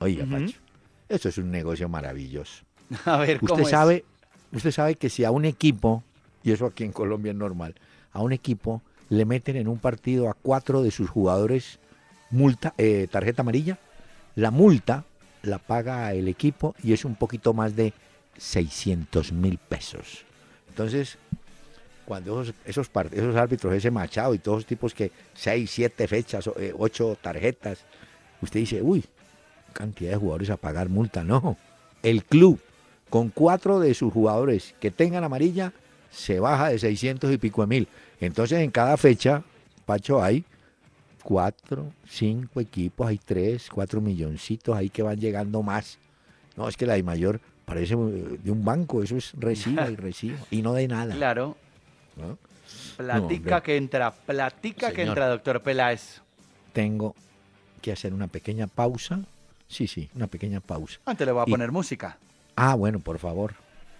[0.00, 0.32] Oiga, Ujú.
[0.32, 0.56] Pacho,
[1.08, 2.64] esto es un negocio maravilloso.
[3.04, 3.70] A ver, ¿cómo Usted es?
[3.70, 4.04] sabe,
[4.52, 6.02] usted sabe que si a un equipo,
[6.42, 7.74] y eso aquí en Colombia es normal,
[8.12, 8.82] a un equipo
[9.12, 11.78] le meten en un partido a cuatro de sus jugadores
[12.30, 13.78] multa, eh, tarjeta amarilla,
[14.36, 15.04] la multa
[15.42, 17.92] la paga el equipo y es un poquito más de
[18.38, 20.24] 600 mil pesos.
[20.70, 21.18] Entonces,
[22.06, 26.48] cuando esos, esos, esos árbitros, ese Machado y todos los tipos que seis, siete fechas,
[26.56, 27.84] eh, ocho tarjetas,
[28.40, 29.04] usted dice, uy,
[29.74, 31.22] cantidad de jugadores a pagar multa.
[31.22, 31.58] No,
[32.02, 32.58] el club
[33.10, 35.74] con cuatro de sus jugadores que tengan amarilla
[36.12, 37.88] se baja de 600 y pico de mil.
[38.20, 39.42] Entonces en cada fecha,
[39.86, 40.44] Pacho, hay
[41.22, 45.98] cuatro, cinco equipos, hay tres, cuatro milloncitos ahí que van llegando más.
[46.56, 50.36] No, es que la de mayor parece de un banco, eso es recibo y recibo
[50.50, 51.14] y no de nada.
[51.14, 51.56] Claro.
[52.16, 52.38] ¿no?
[52.96, 56.20] Platica que entra, platica que entra, doctor Peláez.
[56.72, 57.14] Tengo
[57.80, 59.20] que hacer una pequeña pausa.
[59.68, 60.98] Sí, sí, una pequeña pausa.
[61.06, 62.18] Antes le voy a Y- poner música.
[62.56, 63.54] Ah, bueno, por favor.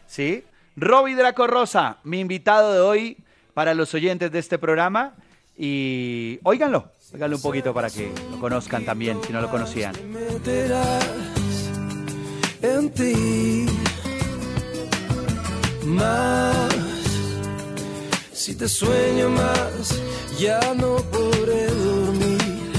[0.07, 0.45] ¿Sí?
[0.77, 3.17] Roby Draco Rosa, mi invitado de hoy
[3.55, 5.15] para los oyentes de este programa.
[5.57, 9.95] Y óiganlo, óiganlo un poquito para que lo conozcan también, si no lo conocían.
[12.63, 13.67] en ti
[15.85, 16.73] más.
[18.33, 20.01] Si te sueño más,
[20.39, 22.73] ya no podré dormir.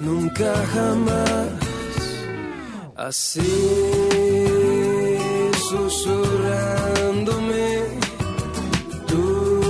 [0.00, 1.48] Nunca jamás.
[2.96, 3.40] Así
[5.74, 7.82] susurrándome,
[9.06, 9.60] tú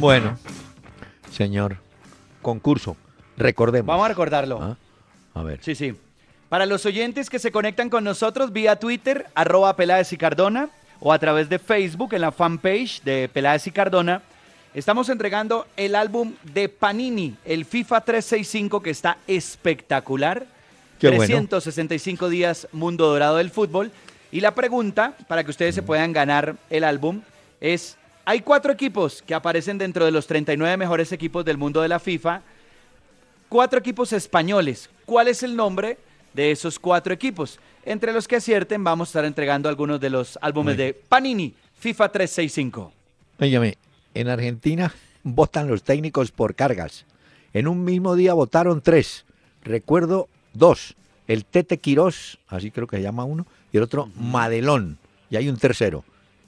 [0.00, 0.36] Bueno,
[1.30, 1.78] señor,
[2.42, 2.96] concurso.
[3.36, 3.86] Recordemos.
[3.86, 4.60] Vamos a recordarlo.
[4.62, 4.76] ¿Ah?
[5.34, 5.60] A ver.
[5.62, 5.94] Sí, sí.
[6.48, 10.68] Para los oyentes que se conectan con nosotros vía Twitter, arroba Peláez y Cardona,
[11.00, 14.22] o a través de Facebook en la fanpage de Peláez y Cardona,
[14.72, 20.46] estamos entregando el álbum de Panini, el FIFA 365, que está espectacular.
[21.00, 21.24] Qué bueno.
[21.24, 23.90] 365 días Mundo Dorado del Fútbol.
[24.30, 27.22] Y la pregunta, para que ustedes se puedan ganar el álbum,
[27.60, 31.88] es, hay cuatro equipos que aparecen dentro de los 39 mejores equipos del mundo de
[31.88, 32.42] la FIFA,
[33.54, 34.90] cuatro equipos españoles.
[35.06, 35.96] ¿Cuál es el nombre
[36.32, 37.60] de esos cuatro equipos?
[37.84, 42.08] Entre los que acierten vamos a estar entregando algunos de los álbumes de Panini, FIFA
[42.10, 42.92] 365.
[43.38, 43.78] Óigame,
[44.12, 44.92] en Argentina
[45.22, 47.04] votan los técnicos por cargas.
[47.52, 49.24] En un mismo día votaron tres.
[49.62, 50.96] Recuerdo dos.
[51.28, 54.98] El Tete Quirós, así creo que se llama uno, y el otro Madelón.
[55.30, 56.02] Y hay un tercero.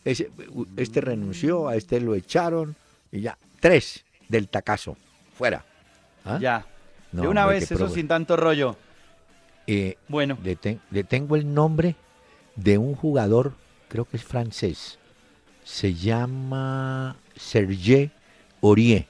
[0.04, 0.28] Ese-
[0.76, 2.74] este renunció, a este lo echaron,
[3.12, 3.38] y ya.
[3.60, 4.96] Tres del tacazo.
[5.38, 5.64] Fuera.
[6.24, 6.38] ¿Ah?
[6.42, 6.66] Ya.
[7.12, 8.76] No, de una hombre, vez, eso sin tanto rollo.
[9.66, 11.96] Eh, Bueno, le, ten- le tengo el nombre
[12.56, 13.52] de un jugador,
[13.88, 14.98] creo que es francés.
[15.64, 18.10] Se llama Serge
[18.62, 19.06] Aurier.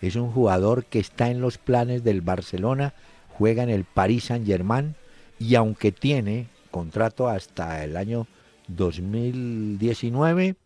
[0.00, 2.94] Es un jugador que está en los planes del Barcelona,
[3.30, 4.94] juega en el Paris Saint-Germain
[5.38, 8.26] y aunque tiene contrato hasta el año
[8.68, 10.56] 2019,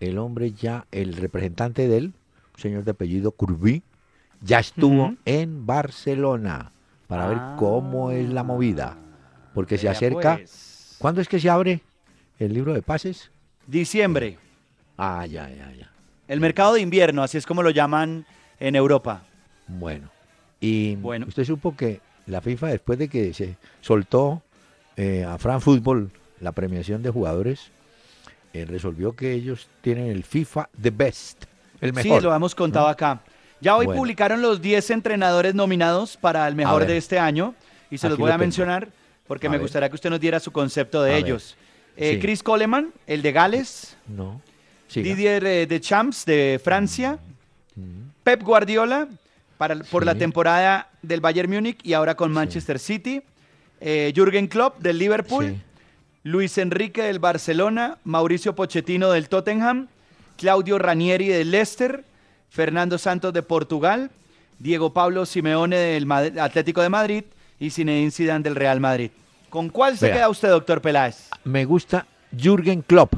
[0.00, 2.12] el hombre ya, el representante de él,
[2.54, 3.82] un señor de apellido Courbis,
[4.40, 6.72] ya estuvo en Barcelona
[7.06, 7.56] para ver Ah.
[7.58, 8.96] cómo es la movida.
[9.54, 10.36] Porque se acerca.
[10.36, 10.96] pues.
[10.98, 11.80] ¿Cuándo es que se abre
[12.38, 13.30] el libro de pases?
[13.66, 14.38] Diciembre,
[14.96, 15.90] Ah, ya, ya, ya.
[16.28, 18.26] el mercado de invierno, así es como lo llaman
[18.58, 19.22] en Europa.
[19.66, 20.08] Bueno.
[20.60, 21.26] Y Bueno.
[21.26, 24.42] usted supo que la FIFA, después de que se soltó
[24.96, 26.10] eh, a Fran Fútbol
[26.40, 27.70] la premiación de jugadores,
[28.52, 31.44] eh, resolvió que ellos tienen el FIFA The Best,
[31.80, 32.20] el mejor.
[32.20, 33.22] Sí, lo hemos contado acá.
[33.60, 34.00] Ya hoy Bueno.
[34.00, 37.54] publicaron los 10 entrenadores nominados para el mejor de este año
[37.90, 38.44] y se los voy lo a tengo.
[38.46, 38.88] mencionar
[39.26, 39.62] porque A me ver.
[39.62, 41.56] gustaría que usted nos diera su concepto de A ellos.
[41.96, 42.20] Eh, Sí.
[42.20, 44.40] Chris Coleman, el de Gales, No.
[44.88, 45.04] Siga.
[45.04, 47.18] Didier eh, Deschamps de Francia,
[48.24, 49.08] Pep Guardiola
[49.58, 53.22] para, por la temporada del Bayern Múnich y ahora con Manchester City,
[53.80, 55.56] eh, Jürgen Klopp del Liverpool.
[56.22, 59.88] Luis Enrique del Barcelona, Mauricio Pochettino del Tottenham,
[60.36, 62.04] Claudio Ranieri del Leicester,
[62.50, 64.10] Fernando Santos de Portugal,
[64.58, 67.24] Diego Pablo Simeone del Atlético de Madrid
[67.58, 69.10] y Zinedine Zidane del Real Madrid.
[69.48, 70.16] ¿Con cuál se Vea.
[70.16, 71.30] queda usted, doctor Peláez?
[71.44, 73.14] Me gusta Jürgen Klopp,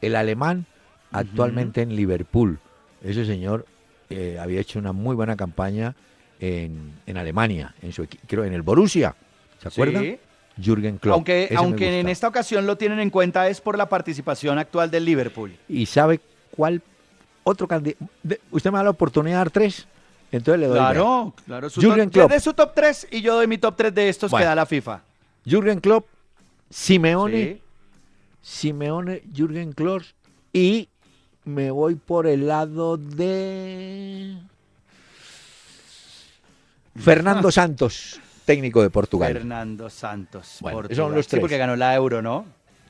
[0.00, 0.66] el alemán,
[1.12, 2.58] actualmente en Liverpool.
[3.02, 3.66] Ese señor
[4.08, 5.94] eh, había hecho una muy buena campaña
[6.40, 9.14] en, en Alemania, en su creo en el Borussia.
[9.60, 10.00] ¿Se acuerda?
[10.00, 10.18] Sí.
[10.62, 11.14] Jürgen Klopp.
[11.14, 14.90] Aunque, ese aunque en esta ocasión lo tienen en cuenta es por la participación actual
[14.90, 15.56] del Liverpool.
[15.68, 16.20] ¿Y sabe
[16.50, 16.82] cuál
[17.50, 18.04] otro candidato?
[18.50, 19.86] ¿Usted me da la oportunidad de dar tres?
[20.32, 20.76] Entonces le doy.
[20.78, 21.68] Claro, claro.
[21.70, 22.30] Su Jürgen top, Klopp.
[22.30, 24.42] de su top 3 y yo doy mi top 3 de estos Bueno.
[24.44, 25.02] que da la FIFA.
[25.44, 26.06] Jürgen Klopp,
[26.70, 27.62] Simeone, Sí.
[28.68, 30.02] Simeone, Jürgen Klopp
[30.52, 30.88] y
[31.44, 34.36] me voy por el lado de
[36.96, 39.32] Fernando Santos, técnico de Portugal.
[39.32, 40.58] Fernando Santos.
[40.60, 40.96] Bueno, Portugal.
[41.06, 41.40] son los Sí, tres.
[41.40, 42.44] porque ganó la Euro, ¿no?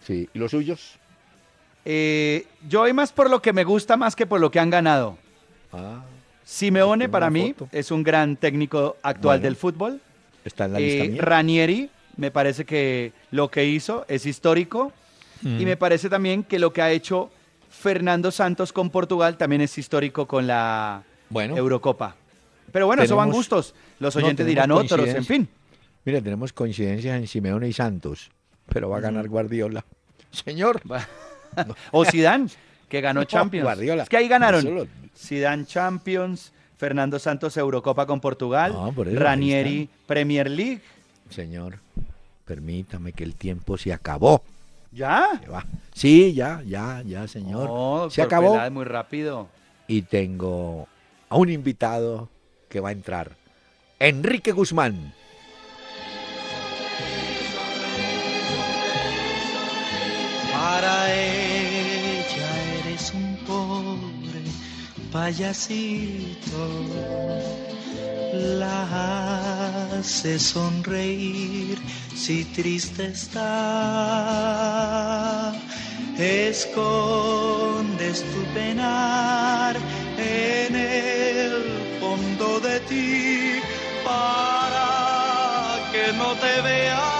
[0.07, 0.99] Sí, ¿y los suyos?
[1.85, 4.71] Eh, yo voy más por lo que me gusta más que por lo que han
[4.71, 5.17] ganado.
[5.73, 6.03] Ah,
[6.45, 7.69] Simeone para mí foto.
[7.73, 10.01] es un gran técnico actual Bueno, del fútbol.
[10.45, 11.23] está en la lista Eh, mía.
[11.23, 14.93] Ranieri me parece que lo que hizo es histórico
[15.43, 15.61] Mm.
[15.61, 17.31] y me parece también que lo que ha hecho
[17.71, 21.57] Fernando Santos con Portugal también es histórico con la Bueno.
[21.57, 22.15] Eurocopa.
[22.73, 23.75] Pero bueno, eso van gustos.
[24.01, 25.49] Los oyentes dirán otros, en fin.
[26.05, 28.31] Mire, tenemos coincidencias en Simeone y Santos,
[28.69, 29.85] pero va a ganar Guardiola.
[30.31, 30.81] Señor,
[31.93, 32.49] O Zidane,
[32.89, 33.65] que ganó Champions.
[33.65, 34.03] Guardiola.
[34.05, 34.89] Es que ahí ganaron.
[35.17, 40.83] Zidane Champions, Fernando Santos Eurocopa con Portugal, por Ranieri Premier League.
[41.29, 41.79] señor,
[42.45, 44.43] permítame que el tiempo se acabó.
[44.93, 45.41] ¿Ya?
[45.43, 45.65] Se va.
[45.95, 47.69] Sí, ya, ya, ya, señor.
[47.69, 48.59] No, se acabó.
[48.71, 49.49] Muy rápido.
[49.87, 50.89] Y tengo
[51.29, 52.29] a un invitado
[52.69, 53.33] que va a entrar.
[53.99, 55.13] Enrique Guzmán.
[60.61, 62.51] Para ella
[62.81, 64.43] eres un pobre
[65.11, 66.63] payasito.
[68.61, 71.79] La hace sonreír
[72.15, 73.41] si triste está.
[76.19, 79.79] Escondes tu penar
[80.19, 81.65] en el
[82.01, 83.63] fondo de ti
[84.05, 87.20] para que no te vea